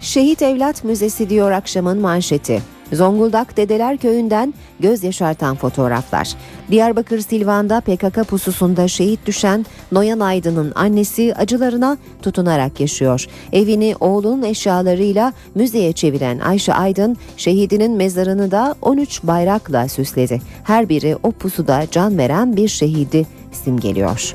[0.00, 2.62] Şehit Evlat Müzesi diyor akşamın manşeti.
[2.92, 6.34] Zonguldak Dedeler Köyü'nden göz yaşartan fotoğraflar.
[6.70, 13.26] Diyarbakır Silvan'da PKK pususunda şehit düşen Noyan Aydın'ın annesi acılarına tutunarak yaşıyor.
[13.52, 20.40] Evini oğlunun eşyalarıyla müzeye çeviren Ayşe Aydın, şehidinin mezarını da 13 bayrakla süsledi.
[20.64, 24.34] Her biri o pusuda can veren bir şehidi simgeliyor.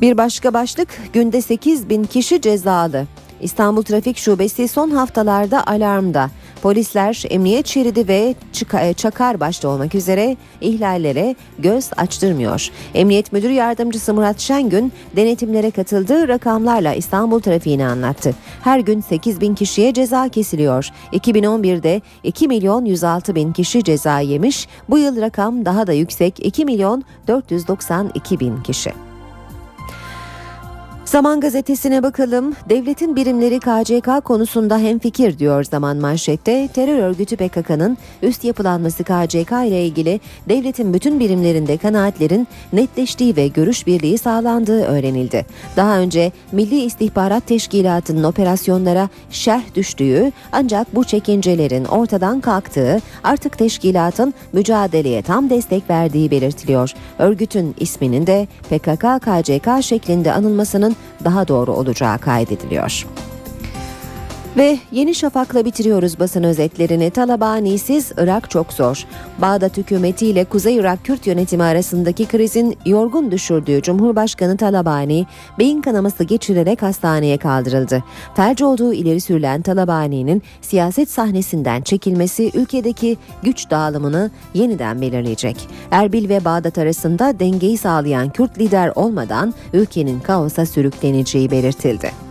[0.00, 3.06] Bir başka başlık günde 8 bin kişi cezalı.
[3.40, 6.30] İstanbul Trafik Şubesi son haftalarda alarmda.
[6.62, 8.34] Polisler emniyet şeridi ve
[8.80, 12.68] e, çakar başta olmak üzere ihlallere göz açtırmıyor.
[12.94, 18.34] Emniyet Müdür Yardımcısı Murat Şengün denetimlere katıldığı rakamlarla İstanbul trafiğini anlattı.
[18.64, 20.90] Her gün 8 bin kişiye ceza kesiliyor.
[21.12, 24.68] 2011'de 2 milyon 106 bin kişi ceza yemiş.
[24.88, 29.07] Bu yıl rakam daha da yüksek 2 milyon 492 bin kişi.
[31.08, 32.54] Zaman gazetesine bakalım.
[32.68, 36.68] Devletin birimleri KCK konusunda hemfikir diyor Zaman manşette.
[36.68, 43.86] Terör örgütü PKK'nın üst yapılanması KCK ile ilgili devletin bütün birimlerinde kanaatlerin netleştiği ve görüş
[43.86, 45.46] birliği sağlandığı öğrenildi.
[45.76, 54.34] Daha önce Milli İstihbarat Teşkilatı'nın operasyonlara şerh düştüğü ancak bu çekincelerin ortadan kalktığı artık teşkilatın
[54.52, 56.92] mücadeleye tam destek verdiği belirtiliyor.
[57.18, 63.06] Örgütün isminin de PKK-KCK şeklinde anılmasının daha doğru olacağı kaydediliyor.
[64.58, 67.10] Ve Yeni Şafak'la bitiriyoruz basın özetlerini.
[67.10, 69.04] Talabani'siz Irak çok zor.
[69.38, 75.26] Bağdat hükümeti ile Kuzey Irak Kürt yönetimi arasındaki krizin yorgun düşürdüğü Cumhurbaşkanı Talabani,
[75.58, 78.04] beyin kanaması geçirerek hastaneye kaldırıldı.
[78.34, 85.68] Felç olduğu ileri sürülen Talabani'nin siyaset sahnesinden çekilmesi ülkedeki güç dağılımını yeniden belirleyecek.
[85.90, 92.28] Erbil ve Bağdat arasında dengeyi sağlayan Kürt lider olmadan ülkenin kaosa sürükleneceği belirtildi.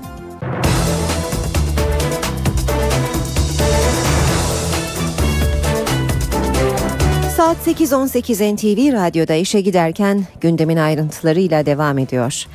[7.38, 12.46] Saat 8.18 NTV Radyo'da işe giderken gündemin ayrıntılarıyla devam ediyor.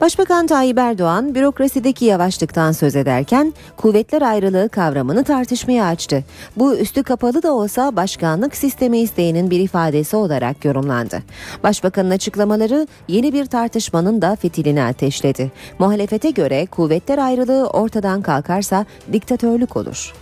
[0.00, 6.24] Başbakan Tayyip Erdoğan bürokrasideki yavaşlıktan söz ederken kuvvetler ayrılığı kavramını tartışmaya açtı.
[6.56, 11.22] Bu üstü kapalı da olsa başkanlık sistemi isteğinin bir ifadesi olarak yorumlandı.
[11.62, 15.52] Başbakanın açıklamaları yeni bir tartışmanın da fitilini ateşledi.
[15.78, 20.14] Muhalefete göre kuvvetler ayrılığı ortadan kalkarsa diktatörlük olur.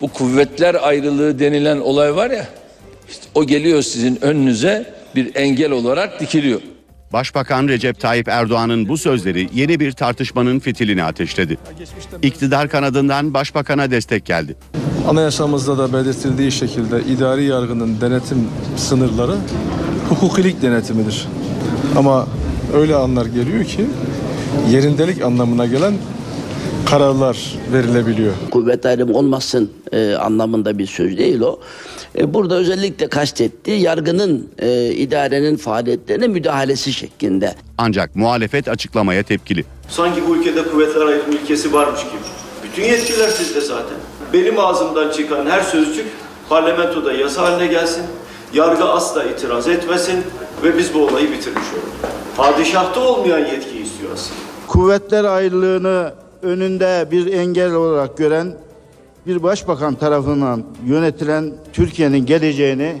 [0.00, 2.48] Bu kuvvetler ayrılığı denilen olay var ya,
[3.08, 6.60] işte o geliyor sizin önünüze bir engel olarak dikiliyor.
[7.12, 11.58] Başbakan Recep Tayyip Erdoğan'ın bu sözleri yeni bir tartışmanın fitilini ateşledi.
[12.22, 14.56] İktidar kanadından başbakana destek geldi.
[15.08, 19.34] Anayasamızda da belirtildiği şekilde idari yargının denetim sınırları
[20.08, 21.26] hukukilik denetimidir.
[21.96, 22.26] Ama
[22.74, 23.86] öyle anlar geliyor ki
[24.70, 25.94] yerindelik anlamına gelen
[26.90, 28.32] kararlar verilebiliyor.
[28.50, 31.60] Kuvvet ayrımı olmasın e, anlamında bir söz değil o.
[32.18, 37.54] E, burada özellikle kastettiği yargının e, idarenin faaliyetlerine müdahalesi şeklinde.
[37.78, 39.64] Ancak muhalefet açıklamaya tepkili.
[39.88, 42.22] Sanki bu ülkede kuvvetler ayrımı ilkesi varmış gibi.
[42.64, 43.96] Bütün yetkiler sizde zaten.
[44.32, 46.06] Benim ağzımdan çıkan her sözcük
[46.48, 48.02] parlamentoda yasa haline gelsin.
[48.54, 50.22] Yargı asla itiraz etmesin
[50.62, 52.14] ve biz bu olayı bitirmiş olalım.
[52.36, 54.40] Padişahta olmayan yetki istiyor aslında.
[54.68, 56.12] Kuvvetler ayrılığını
[56.42, 58.54] önünde bir engel olarak gören
[59.26, 62.96] bir başbakan tarafından yönetilen Türkiye'nin geleceğini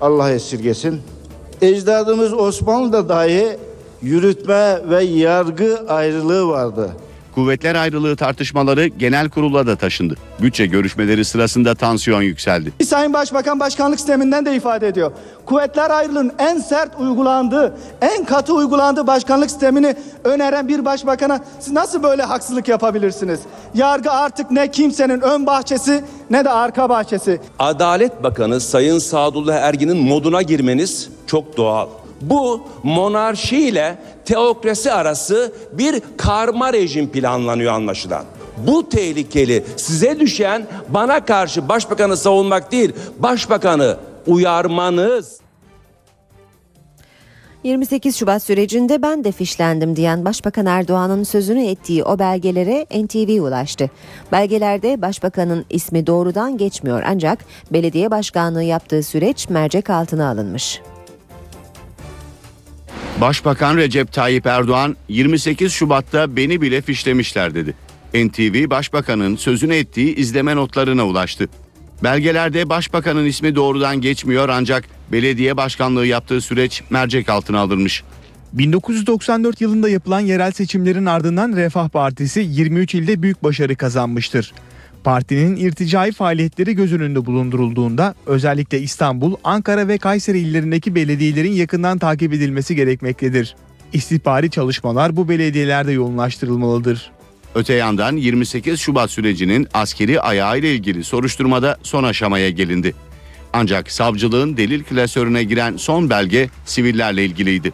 [0.00, 1.00] Allah esirgesin.
[1.62, 3.56] Ecdadımız Osmanlı'da dahi
[4.02, 6.90] yürütme ve yargı ayrılığı vardı.
[7.34, 10.14] Kuvvetler ayrılığı tartışmaları genel kurula da taşındı.
[10.42, 12.72] Bütçe görüşmeleri sırasında tansiyon yükseldi.
[12.84, 15.12] Sayın Başbakan başkanlık sisteminden de ifade ediyor.
[15.46, 22.02] Kuvvetler ayrılığının en sert uygulandığı, en katı uygulandığı başkanlık sistemini öneren bir başbakana siz nasıl
[22.02, 23.40] böyle haksızlık yapabilirsiniz?
[23.74, 27.40] Yargı artık ne kimsenin ön bahçesi ne de arka bahçesi.
[27.58, 31.88] Adalet Bakanı Sayın Sadullah Ergin'in moduna girmeniz çok doğal.
[32.22, 38.24] Bu monarşi ile teokrasi arası bir karma rejim planlanıyor anlaşılan.
[38.66, 39.64] Bu tehlikeli.
[39.76, 43.96] Size düşen bana karşı başbakanı savunmak değil, başbakanı
[44.26, 45.42] uyarmanız.
[47.64, 53.90] 28 Şubat sürecinde ben de fişlendim diyen Başbakan Erdoğan'ın sözünü ettiği o belgelere NTV ulaştı.
[54.32, 57.38] Belgelerde Başbakan'ın ismi doğrudan geçmiyor ancak
[57.72, 60.80] belediye başkanlığı yaptığı süreç mercek altına alınmış.
[63.20, 67.74] Başbakan Recep Tayyip Erdoğan 28 Şubat'ta beni bile fişlemişler dedi.
[68.14, 71.48] NTV Başbakan'ın sözünü ettiği izleme notlarına ulaştı.
[72.04, 78.02] Belgelerde başbakanın ismi doğrudan geçmiyor ancak belediye başkanlığı yaptığı süreç mercek altına alınmış.
[78.52, 84.52] 1994 yılında yapılan yerel seçimlerin ardından Refah Partisi 23 ilde büyük başarı kazanmıştır.
[85.04, 92.32] Partinin irticai faaliyetleri göz önünde bulundurulduğunda özellikle İstanbul, Ankara ve Kayseri illerindeki belediyelerin yakından takip
[92.32, 93.56] edilmesi gerekmektedir.
[93.92, 97.10] İstihbari çalışmalar bu belediyelerde yoğunlaştırılmalıdır.
[97.54, 102.94] Öte yandan 28 Şubat sürecinin askeri ayağı ile ilgili soruşturmada son aşamaya gelindi.
[103.52, 107.72] Ancak savcılığın delil klasörüne giren son belge sivillerle ilgiliydi.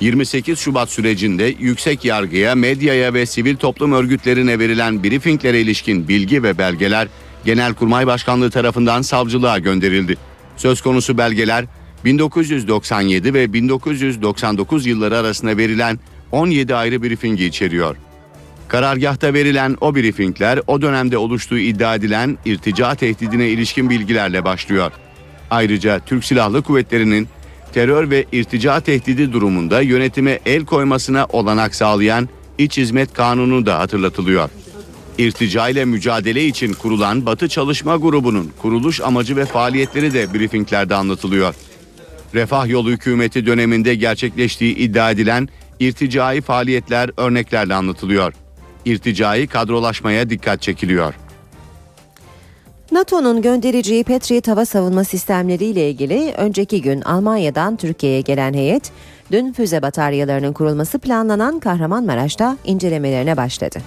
[0.00, 6.58] 28 Şubat sürecinde yüksek yargıya, medyaya ve sivil toplum örgütlerine verilen briefinglere ilişkin bilgi ve
[6.58, 7.08] belgeler
[7.44, 10.16] Genelkurmay Başkanlığı tarafından savcılığa gönderildi.
[10.56, 11.64] Söz konusu belgeler
[12.04, 15.98] 1997 ve 1999 yılları arasında verilen
[16.32, 17.96] 17 ayrı briefingi içeriyor.
[18.68, 24.92] Karargahta verilen o briefingler o dönemde oluştuğu iddia edilen irtica tehdidine ilişkin bilgilerle başlıyor.
[25.50, 27.28] Ayrıca Türk Silahlı Kuvvetleri'nin
[27.78, 34.50] terör ve irtica tehdidi durumunda yönetime el koymasına olanak sağlayan İç Hizmet Kanunu da hatırlatılıyor.
[35.18, 41.54] İrtica ile mücadele için kurulan Batı Çalışma Grubu'nun kuruluş amacı ve faaliyetleri de briefinglerde anlatılıyor.
[42.34, 45.48] Refah Yolu hükümeti döneminde gerçekleştiği iddia edilen
[45.80, 48.32] irticai faaliyetler örneklerle anlatılıyor.
[48.84, 51.14] İrticai kadrolaşmaya dikkat çekiliyor.
[52.92, 58.92] NATO'nun göndereceği Patriot hava savunma sistemleriyle ilgili önceki gün Almanya'dan Türkiye'ye gelen heyet,
[59.32, 63.78] dün füze bataryalarının kurulması planlanan Kahramanmaraş'ta incelemelerine başladı.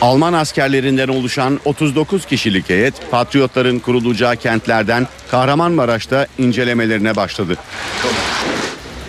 [0.00, 7.56] Alman askerlerinden oluşan 39 kişilik heyet Patriotların kurulacağı kentlerden Kahramanmaraş'ta incelemelerine başladı.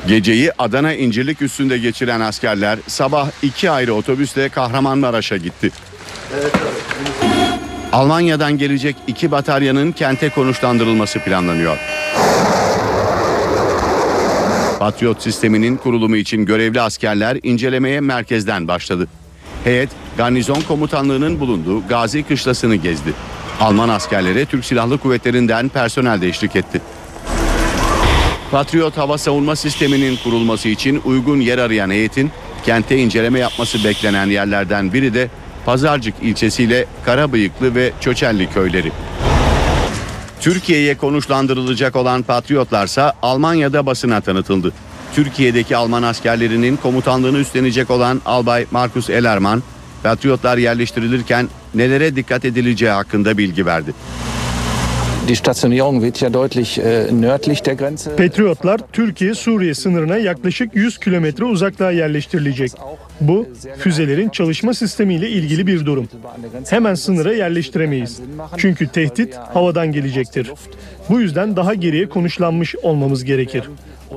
[0.07, 5.71] Geceyi Adana İncirlik üstünde geçiren askerler sabah iki ayrı otobüsle Kahramanmaraş'a gitti.
[7.91, 11.77] Almanya'dan gelecek iki bataryanın kente konuşlandırılması planlanıyor.
[14.79, 19.07] Patriot sisteminin kurulumu için görevli askerler incelemeye merkezden başladı.
[19.63, 23.13] Heyet garnizon komutanlığının bulunduğu Gazi Kışlası'nı gezdi.
[23.61, 26.81] Alman askerlere Türk Silahlı Kuvvetleri'nden personel de eşlik etti.
[28.51, 32.31] Patriot hava savunma sisteminin kurulması için uygun yer arayan heyetin
[32.65, 35.29] kente inceleme yapması beklenen yerlerden biri de
[35.65, 38.91] Pazarcık ilçesiyle Karabıyıklı ve Çöçelli köyleri.
[40.41, 44.73] Türkiye'ye konuşlandırılacak olan Patriotlarsa Almanya'da basına tanıtıldı.
[45.15, 49.63] Türkiye'deki Alman askerlerinin komutanlığını üstlenecek olan Albay Markus Ellermann,
[50.03, 53.93] Patriotlar yerleştirilirken nelere dikkat edileceği hakkında bilgi verdi.
[58.17, 62.71] Patriotlar Türkiye-Suriye sınırına yaklaşık 100 kilometre uzaklığa yerleştirilecek.
[63.21, 63.47] Bu
[63.77, 66.07] füzelerin çalışma sistemiyle ilgili bir durum.
[66.69, 68.21] Hemen sınıra yerleştiremeyiz.
[68.57, 70.51] Çünkü tehdit havadan gelecektir.
[71.09, 73.63] Bu yüzden daha geriye konuşlanmış olmamız gerekir.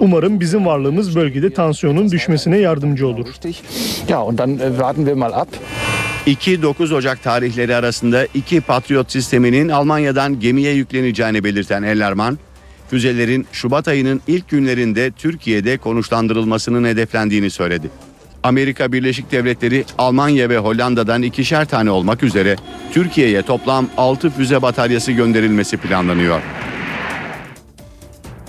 [0.00, 3.26] Umarım bizim varlığımız bölgede tansiyonun düşmesine yardımcı olur.
[4.08, 5.48] Ja, und dann warten wir mal ab.
[6.26, 12.38] 2-9 Ocak tarihleri arasında iki Patriot sisteminin Almanya'dan gemiye yükleneceğini belirten Ellerman,
[12.90, 17.90] füzelerin Şubat ayının ilk günlerinde Türkiye'de konuşlandırılmasının hedeflendiğini söyledi.
[18.42, 22.56] Amerika Birleşik Devletleri, Almanya ve Hollanda'dan ikişer tane olmak üzere
[22.92, 26.40] Türkiye'ye toplam 6 füze bataryası gönderilmesi planlanıyor.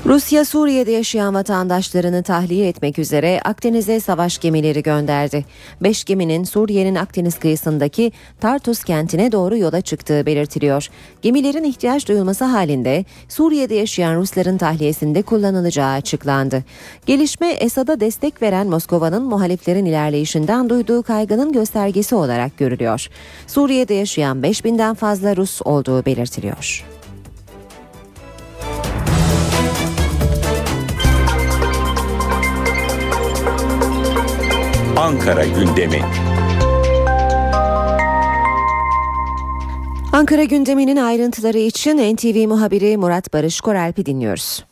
[0.08, 5.45] Rusya Suriye'de yaşayan vatandaşlarını tahliye etmek üzere Akdeniz'e savaş gemileri gönderdi.
[5.82, 10.88] Beş geminin Suriye'nin Akdeniz kıyısındaki Tartus kentine doğru yola çıktığı belirtiliyor.
[11.22, 16.64] Gemilerin ihtiyaç duyulması halinde Suriye'de yaşayan Rusların tahliyesinde kullanılacağı açıklandı.
[17.05, 23.08] Gelişme Esad'a destek veren Moskova'nın muhaliflerin ilerleyişinden duyduğu kaygının göstergesi olarak görülüyor.
[23.47, 26.96] Suriye'de yaşayan 5000'den fazla Rus olduğu belirtiliyor.
[34.97, 36.01] Ankara gündemi.
[40.13, 44.63] Ankara gündeminin ayrıntıları için NTV muhabiri Murat Barış Koralp'i dinliyoruz.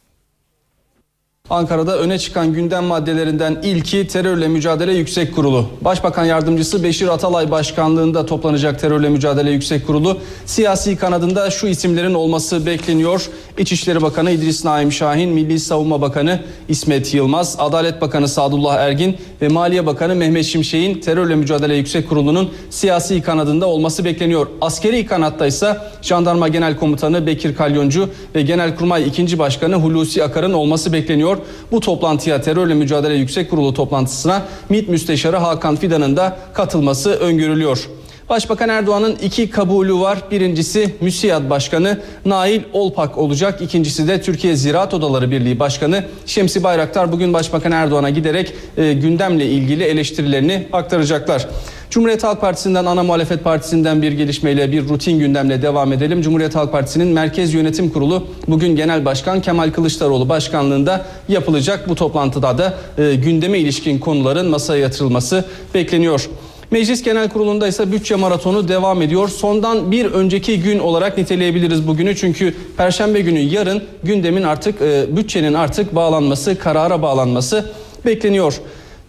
[1.50, 5.66] Ankara'da öne çıkan gündem maddelerinden ilki terörle mücadele yüksek kurulu.
[5.82, 10.18] Başbakan yardımcısı Beşir Atalay başkanlığında toplanacak terörle mücadele yüksek kurulu.
[10.46, 13.30] Siyasi kanadında şu isimlerin olması bekleniyor.
[13.58, 16.40] İçişleri Bakanı İdris Naim Şahin, Milli Savunma Bakanı
[16.70, 22.50] İsmet Yılmaz, Adalet Bakanı Sadullah Ergin ve Maliye Bakanı Mehmet Şimşek'in terörle mücadele yüksek kurulunun
[22.70, 24.48] siyasi kanadında olması bekleniyor.
[24.62, 29.40] Askeri kanatta ise Jandarma Genel Komutanı Bekir Kalyoncu ve Genelkurmay 2.
[29.40, 31.35] Başkanı Hulusi Akar'ın olması bekleniyor.
[31.72, 37.90] Bu toplantıya terörle mücadele yüksek kurulu toplantısına MİT Müsteşarı Hakan Fidan'ın da katılması öngörülüyor.
[38.30, 40.20] Başbakan Erdoğan'ın iki kabulü var.
[40.32, 43.62] Birincisi MÜSİAD Başkanı Nail Olpak olacak.
[43.62, 49.46] İkincisi de Türkiye Ziraat Odaları Birliği Başkanı Şemsi Bayraktar bugün Başbakan Erdoğan'a giderek e, gündemle
[49.46, 51.48] ilgili eleştirilerini aktaracaklar.
[51.90, 56.22] Cumhuriyet Halk Partisi'nden ana muhalefet partisinden bir gelişmeyle bir rutin gündemle devam edelim.
[56.22, 61.90] Cumhuriyet Halk Partisi'nin Merkez Yönetim Kurulu bugün Genel Başkan Kemal Kılıçdaroğlu başkanlığında yapılacak.
[61.90, 66.30] Bu toplantıda da e, gündeme ilişkin konuların masaya yatırılması bekleniyor.
[66.72, 69.30] Meclis Genel Kurulu'nda ise bütçe maratonu devam ediyor.
[69.30, 72.16] Sondan bir önceki gün olarak niteleyebiliriz bugünü.
[72.16, 77.72] Çünkü Perşembe günü yarın gündemin artık e, bütçenin artık bağlanması, karara bağlanması
[78.06, 78.62] bekleniyor.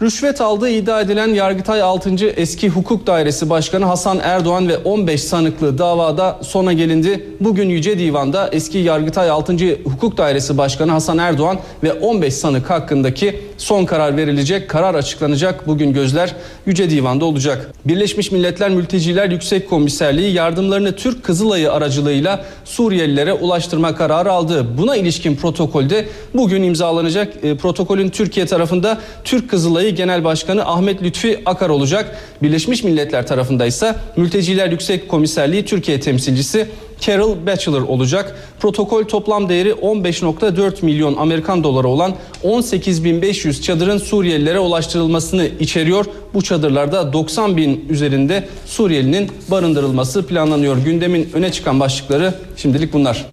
[0.02, 2.26] Rüşvet aldığı iddia edilen Yargıtay 6.
[2.26, 7.26] Eski Hukuk Dairesi Başkanı Hasan Erdoğan ve 15 sanıklı davada sona gelindi.
[7.40, 9.56] Bugün Yüce Divan'da eski Yargıtay 6.
[9.84, 14.70] Hukuk Dairesi Başkanı Hasan Erdoğan ve 15 sanık hakkındaki son karar verilecek.
[14.70, 15.66] Karar açıklanacak.
[15.66, 16.34] Bugün gözler
[16.66, 17.72] Yüce Divan'da olacak.
[17.84, 24.78] Birleşmiş Milletler Mülteciler Yüksek Komiserliği yardımlarını Türk Kızılayı aracılığıyla Suriyelilere ulaştırma kararı aldı.
[24.78, 27.44] Buna ilişkin protokolde bugün imzalanacak.
[27.44, 32.18] E, protokolün Türkiye tarafında Türk Kızılayı Genel Başkanı Ahmet Lütfi Akar olacak.
[32.42, 36.68] Birleşmiş Milletler tarafında ise Mülteciler Yüksek Komiserliği Türkiye temsilcisi
[37.00, 38.36] Carol Batchelor olacak.
[38.60, 42.14] Protokol toplam değeri 15.4 milyon Amerikan doları olan
[42.44, 46.04] 18.500 çadırın Suriyelilere ulaştırılmasını içeriyor.
[46.34, 50.76] Bu çadırlarda 90 bin üzerinde Suriyelinin barındırılması planlanıyor.
[50.76, 53.26] Gündemin öne çıkan başlıkları şimdilik bunlar.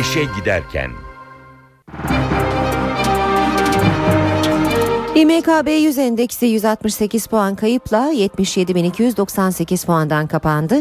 [0.00, 0.90] İşe giderken
[5.18, 10.74] İMKB 100 endeksi 168 puan kayıpla 77.298 puandan kapandı.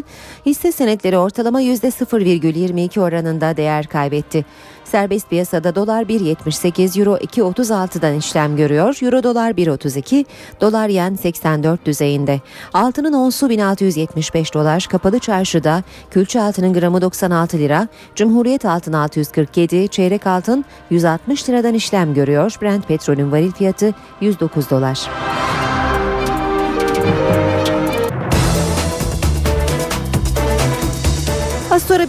[0.45, 4.45] Hisse senetleri ortalama %0,22 oranında değer kaybetti.
[4.91, 8.97] Serbest piyasada dolar 1.78, euro 2.36'dan işlem görüyor.
[9.01, 10.25] Euro dolar 1.32,
[10.61, 12.41] dolar yen 84 düzeyinde.
[12.73, 20.27] Altının onsu 1675 dolar, kapalı çarşıda külçe altının gramı 96 lira, Cumhuriyet altın 647, çeyrek
[20.27, 22.55] altın 160 liradan işlem görüyor.
[22.61, 25.09] Brent petrolün varil fiyatı 109 dolar.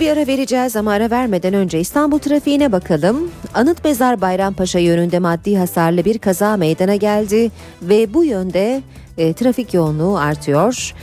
[0.01, 3.31] Bir ara vereceğiz ama ara vermeden önce İstanbul trafiğine bakalım.
[3.55, 7.51] Anıt Mezar Bayrampaşa yönünde maddi hasarlı bir kaza meydana geldi
[7.83, 8.83] ve bu yönde
[9.19, 10.95] e, trafik yoğunluğu artıyor.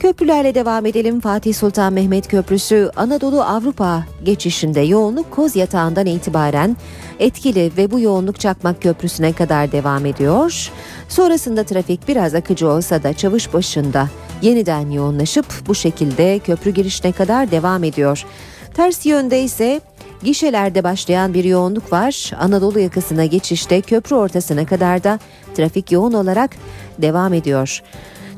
[0.00, 1.20] Köprülerle devam edelim.
[1.20, 6.76] Fatih Sultan Mehmet Köprüsü Anadolu Avrupa geçişinde yoğunluk Koz Yatağı'ndan itibaren
[7.18, 10.70] etkili ve bu yoğunluk Çakmak Köprüsü'ne kadar devam ediyor.
[11.08, 14.08] Sonrasında trafik biraz akıcı olsa da çavuş başında
[14.42, 18.26] yeniden yoğunlaşıp bu şekilde köprü girişine kadar devam ediyor.
[18.74, 19.80] Ters yönde ise
[20.22, 22.30] gişelerde başlayan bir yoğunluk var.
[22.40, 25.18] Anadolu yakasına geçişte köprü ortasına kadar da
[25.54, 26.50] trafik yoğun olarak
[26.98, 27.82] devam ediyor.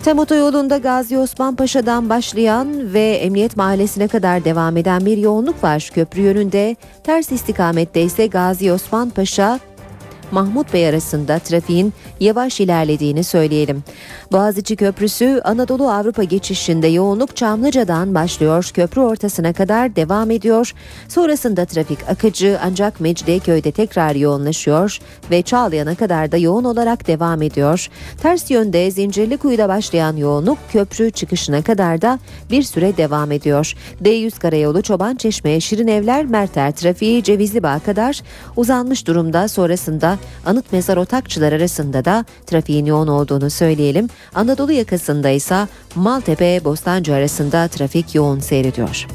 [0.04, 5.90] Tem otoyolunda Gazi Osman Paşa'dan başlayan ve Emniyet Mahallesi'ne kadar devam eden bir yoğunluk var.
[5.94, 9.60] Köprü yönünde ters istikamette ise Gazi Osman Paşa
[10.32, 13.84] Mahmut Bey arasında trafiğin yavaş ilerlediğini söyleyelim.
[14.32, 18.70] Boğaziçi Köprüsü Anadolu Avrupa geçişinde yoğunluk Çamlıca'dan başlıyor.
[18.74, 20.72] Köprü ortasına kadar devam ediyor.
[21.08, 24.98] Sonrasında trafik akıcı ancak Mecidiyeköy'de tekrar yoğunlaşıyor
[25.30, 27.88] ve Çağlayan'a kadar da yoğun olarak devam ediyor.
[28.22, 32.18] Ters yönde Zincirlikuyu'da başlayan yoğunluk köprü çıkışına kadar da
[32.50, 33.74] bir süre devam ediyor.
[34.04, 38.20] D100 Karayolu Çoban Çeşme Şirin Evler Merter trafiği Cevizli Bağ kadar
[38.56, 44.08] uzanmış durumda sonrasında anıt mezar otakçılar arasında da trafiğin yoğun olduğunu söyleyelim.
[44.34, 49.06] Anadolu yakasında ise Maltepe Bostancı arasında trafik yoğun seyrediyor.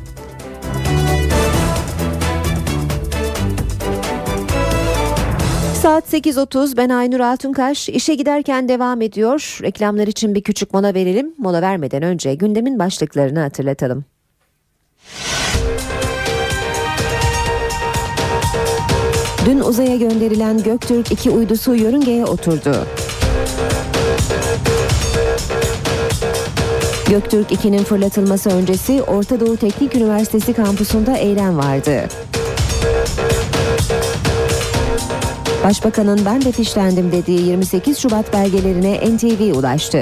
[5.81, 9.59] Saat 8.30 ben Aynur Altunkaş işe giderken devam ediyor.
[9.61, 11.33] Reklamlar için bir küçük mola verelim.
[11.37, 14.05] Mola vermeden önce gündemin başlıklarını hatırlatalım.
[19.47, 22.75] Dün uzaya gönderilen Göktürk 2 uydusu yörüngeye oturdu.
[27.09, 32.07] Göktürk 2'nin fırlatılması öncesi Orta Doğu Teknik Üniversitesi kampusunda eylem vardı.
[35.63, 40.01] Başbakanın ben de fişlendim dediği 28 Şubat belgelerine NTV ulaştı.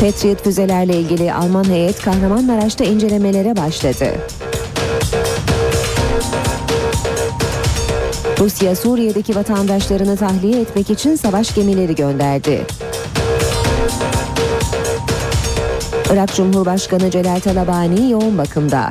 [0.00, 4.06] Patriot füzelerle ilgili Alman heyet Kahramanmaraş'ta incelemelere başladı.
[8.44, 12.66] Rusya Suriye'deki vatandaşlarını tahliye etmek için savaş gemileri gönderdi.
[16.12, 18.90] Irak Cumhurbaşkanı Celal Talabani yoğun bakımda.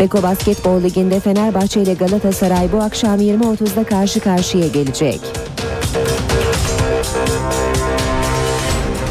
[0.00, 5.20] Beko Basketbol Ligi'nde Fenerbahçe ile Galatasaray bu akşam 20.30'da karşı karşıya gelecek.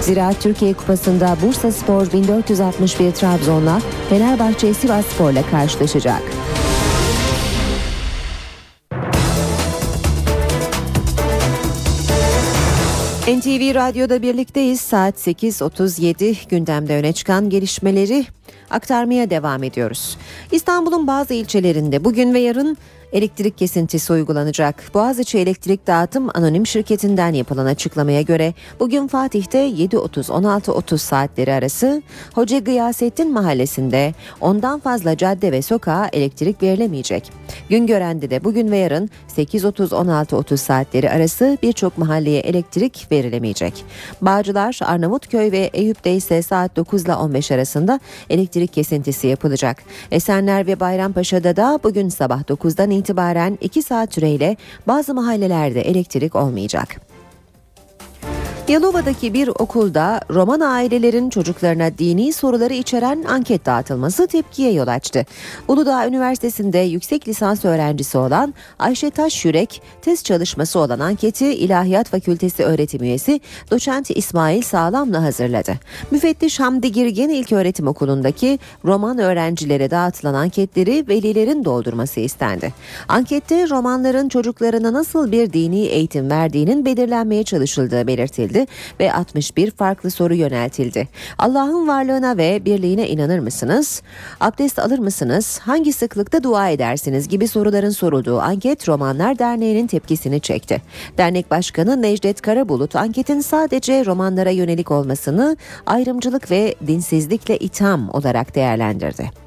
[0.02, 6.22] Ziraat Türkiye Kupası'nda Bursa Spor 1461 Trabzon'la Fenerbahçe Sivas Spor'la karşılaşacak.
[13.28, 14.82] NTV Radyo'da birlikteyiz.
[14.82, 18.26] Saat 8.37 gündemde öne çıkan gelişmeleri
[18.70, 20.18] aktarmaya devam ediyoruz.
[20.52, 22.78] İstanbul'un bazı ilçelerinde bugün ve yarın
[23.14, 24.84] Elektrik kesintisi uygulanacak.
[24.94, 32.02] Boğaziçi Elektrik Dağıtım Anonim Şirketi'nden yapılan açıklamaya göre bugün Fatih'te 7.30-16.30 saatleri arası
[32.34, 37.32] Hoca Gıyasettin Mahallesi'nde ondan fazla cadde ve sokağa elektrik verilemeyecek.
[37.70, 43.86] Güngören'de de bugün ve yarın 8.30-16.30 saatleri arası birçok mahalleye elektrik verilemeyecek.
[44.22, 49.84] Bağcılar, Arnavutköy ve Eyüp'te ise saat 9 ile 15 arasında elektrik kesintisi yapılacak.
[50.12, 53.03] Esenler ve Bayrampaşa'da da bugün sabah 9'dan itibaren
[53.62, 54.58] 2 saat süreyle
[54.88, 57.13] bazı mahallelerde elektrik olmayacak.
[58.68, 65.26] Yalova'daki bir okulda Roman ailelerin çocuklarına dini soruları içeren anket dağıtılması tepkiye yol açtı.
[65.68, 72.64] Uludağ Üniversitesi'nde yüksek lisans öğrencisi olan Ayşe Taş Yürek, test çalışması olan anketi İlahiyat Fakültesi
[72.64, 73.40] öğretim üyesi
[73.72, 75.74] doçent İsmail Sağlam'la hazırladı.
[76.12, 82.74] Müfettiş Hamdi Girgen İlköğretim Okulu'ndaki roman öğrencilere dağıtılan anketleri velilerin doldurması istendi.
[83.08, 88.53] Ankette romanların çocuklarına nasıl bir dini eğitim verdiğinin belirlenmeye çalışıldığı belirtildi
[89.00, 91.08] ve 61 farklı soru yöneltildi.
[91.38, 94.02] Allah'ın varlığına ve birliğine inanır mısınız?
[94.40, 95.60] Abdest alır mısınız?
[95.60, 100.82] Hangi sıklıkta dua edersiniz gibi soruların sorulduğu anket Romanlar Derneği'nin tepkisini çekti.
[101.18, 109.43] Dernek Başkanı Necdet Karabulut anketin sadece romanlara yönelik olmasını ayrımcılık ve dinsizlikle itham olarak değerlendirdi.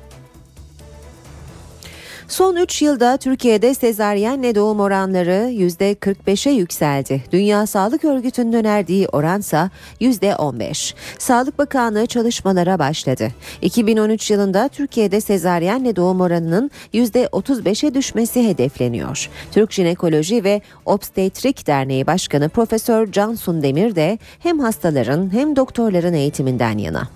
[2.29, 7.25] Son 3 yılda Türkiye'de sezaryenle doğum oranları %45'e yükseldi.
[7.33, 9.71] Dünya Sağlık Örgütü'nün önerdiği oransa
[10.01, 10.95] %15.
[11.19, 13.29] Sağlık Bakanlığı çalışmalara başladı.
[13.63, 19.31] 2013 yılında Türkiye'de sezaryenle doğum oranının %35'e düşmesi hedefleniyor.
[19.53, 26.79] Türk Jinekoloji ve Obstetrik Derneği Başkanı Profesör Cansun Demir de hem hastaların hem doktorların eğitiminden
[26.79, 27.09] yana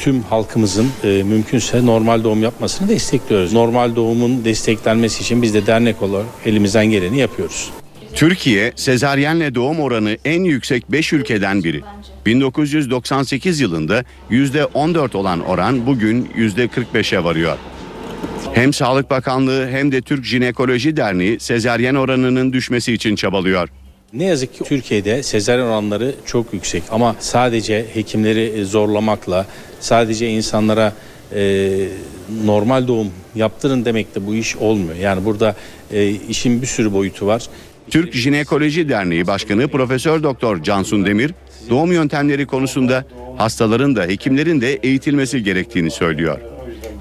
[0.00, 3.52] tüm halkımızın e, mümkünse normal doğum yapmasını destekliyoruz.
[3.52, 7.70] Normal doğumun desteklenmesi için biz de dernek olarak elimizden geleni yapıyoruz.
[8.14, 11.82] Türkiye sezaryenle doğum oranı en yüksek 5 ülkeden biri.
[12.26, 17.56] 1998 yılında %14 olan oran bugün %45'e varıyor.
[18.54, 23.68] Hem Sağlık Bakanlığı hem de Türk Jinekoloji Derneği sezaryen oranının düşmesi için çabalıyor.
[24.12, 29.46] Ne yazık ki Türkiye'de sezaryen oranları çok yüksek ama sadece hekimleri zorlamakla
[29.80, 30.92] sadece insanlara
[31.34, 31.70] e,
[32.44, 34.94] normal doğum yaptırın demek de bu iş olmuyor.
[34.96, 35.56] Yani burada
[35.92, 37.46] e, işin bir sürü boyutu var.
[37.90, 41.34] Türk Jinekoloji Derneği Başkanı Profesör Doktor Cansun Demir,
[41.70, 43.04] doğum yöntemleri konusunda
[43.36, 46.38] hastaların da hekimlerin de eğitilmesi gerektiğini söylüyor.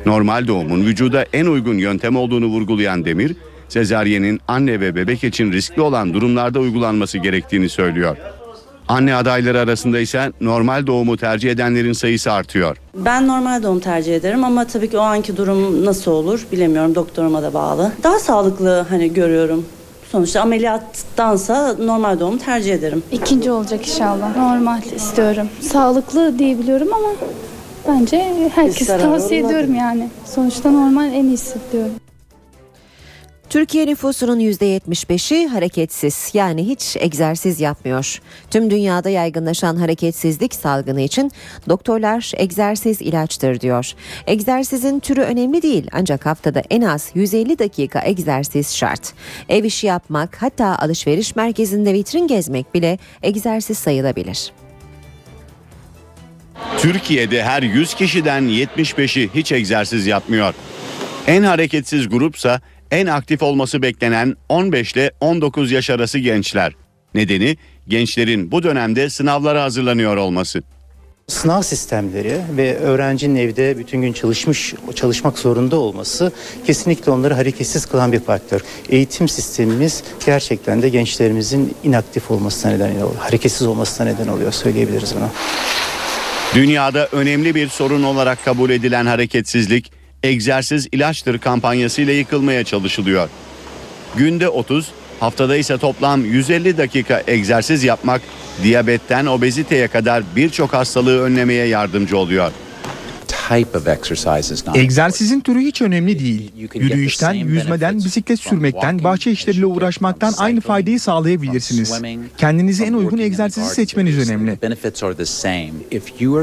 [0.05, 3.35] Normal doğumun vücuda en uygun yöntem olduğunu vurgulayan Demir,
[3.69, 8.17] sezaryenin anne ve bebek için riskli olan durumlarda uygulanması gerektiğini söylüyor.
[8.87, 12.77] Anne adayları arasında ise normal doğumu tercih edenlerin sayısı artıyor.
[12.95, 17.43] Ben normal doğum tercih ederim ama tabii ki o anki durum nasıl olur bilemiyorum doktoruma
[17.43, 17.91] da bağlı.
[18.03, 19.65] Daha sağlıklı hani görüyorum.
[20.11, 23.03] Sonuçta ameliyattansa normal doğum tercih ederim.
[23.11, 24.37] İkinci olacak inşallah.
[24.37, 25.47] Normal istiyorum.
[25.61, 27.09] Sağlıklı diyebiliyorum ama
[27.87, 30.09] bence herkese tavsiye ediyorum yani.
[30.25, 31.91] Sonuçta normal en iyisi diyorum.
[33.49, 38.21] Türkiye nüfusunun %75'i hareketsiz yani hiç egzersiz yapmıyor.
[38.51, 41.31] Tüm dünyada yaygınlaşan hareketsizlik salgını için
[41.69, 43.91] doktorlar egzersiz ilaçtır diyor.
[44.27, 49.13] Egzersizin türü önemli değil ancak haftada en az 150 dakika egzersiz şart.
[49.49, 54.53] Ev işi yapmak hatta alışveriş merkezinde vitrin gezmek bile egzersiz sayılabilir.
[56.77, 60.53] Türkiye'de her 100 kişiden 75'i hiç egzersiz yapmıyor.
[61.27, 66.73] En hareketsiz grupsa en aktif olması beklenen 15 ile 19 yaş arası gençler.
[67.13, 67.57] Nedeni
[67.87, 70.63] gençlerin bu dönemde sınavlara hazırlanıyor olması.
[71.27, 76.31] Sınav sistemleri ve öğrencinin evde bütün gün çalışmış çalışmak zorunda olması
[76.67, 78.61] kesinlikle onları hareketsiz kılan bir faktör.
[78.89, 83.15] Eğitim sistemimiz gerçekten de gençlerimizin inaktif olmasına neden oluyor.
[83.19, 85.29] Hareketsiz olmasına neden oluyor söyleyebiliriz bunu.
[86.53, 89.91] Dünyada önemli bir sorun olarak kabul edilen hareketsizlik
[90.23, 93.29] egzersiz ilaçtır kampanyasıyla yıkılmaya çalışılıyor.
[94.17, 98.21] Günde 30, haftada ise toplam 150 dakika egzersiz yapmak
[98.63, 102.51] diyabetten obeziteye kadar birçok hastalığı önlemeye yardımcı oluyor.
[104.75, 106.51] Egzersizin türü hiç önemli değil.
[106.75, 111.89] Yürüyüşten, yüzmeden, bisiklet sürmekten, bahçe işleriyle uğraşmaktan aynı faydayı sağlayabilirsiniz.
[112.37, 114.57] Kendinize en uygun egzersizi seçmeniz önemli.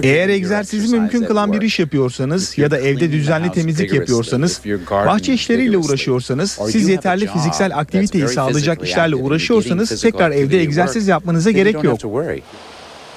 [0.04, 4.60] Eğer egzersizi mümkün kılan bir iş yapıyorsanız ya da evde düzenli temizlik yapıyorsanız,
[4.90, 11.84] bahçe işleriyle uğraşıyorsanız, siz yeterli fiziksel aktiviteyi sağlayacak işlerle uğraşıyorsanız tekrar evde egzersiz yapmanıza gerek
[11.84, 12.00] yok.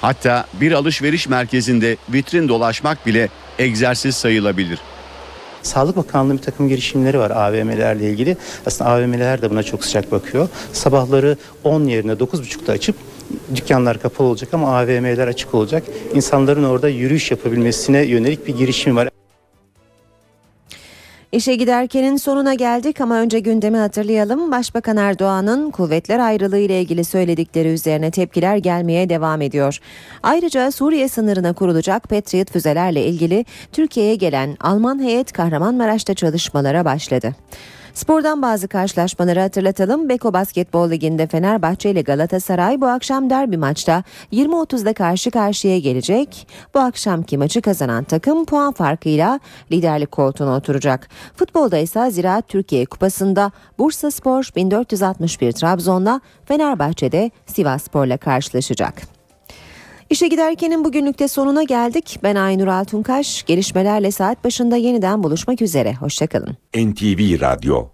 [0.00, 3.28] Hatta bir alışveriş merkezinde vitrin dolaşmak bile
[3.60, 4.78] egzersiz sayılabilir.
[5.62, 8.36] Sağlık Bakanlığı bir takım girişimleri var AVM'lerle ilgili.
[8.66, 10.48] Aslında AVM'ler de buna çok sıcak bakıyor.
[10.72, 12.96] Sabahları 10 yerine 9.30'da açıp
[13.54, 15.82] dükkanlar kapalı olacak ama AVM'ler açık olacak.
[16.14, 19.09] İnsanların orada yürüyüş yapabilmesine yönelik bir girişim var.
[21.32, 24.50] İşe giderkenin sonuna geldik ama önce gündemi hatırlayalım.
[24.50, 29.78] Başbakan Erdoğan'ın kuvvetler ayrılığı ile ilgili söyledikleri üzerine tepkiler gelmeye devam ediyor.
[30.22, 37.34] Ayrıca Suriye sınırına kurulacak Patriot füzelerle ilgili Türkiye'ye gelen Alman heyet Kahramanmaraş'ta çalışmalara başladı.
[37.94, 40.08] Spordan bazı karşılaşmaları hatırlatalım.
[40.08, 44.02] Beko Basketbol Ligi'nde Fenerbahçe ile Galatasaray bu akşam derbi maçta
[44.32, 46.48] 20.30'da karşı karşıya gelecek.
[46.74, 49.40] Bu akşamki maçı kazanan takım puan farkıyla
[49.72, 51.08] liderlik koltuğuna oturacak.
[51.36, 59.19] Futbolda ise Ziraat Türkiye Kupası'nda Bursa Spor 1461 Trabzon'la Fenerbahçe'de Sivas Spor'la karşılaşacak.
[60.10, 62.18] İşe giderkenin bugünlükte sonuna geldik.
[62.22, 63.42] Ben Aynur Altunkaş.
[63.42, 65.94] Gelişmelerle saat başında yeniden buluşmak üzere.
[65.94, 66.56] Hoşçakalın.
[66.76, 67.86] NTV Radyo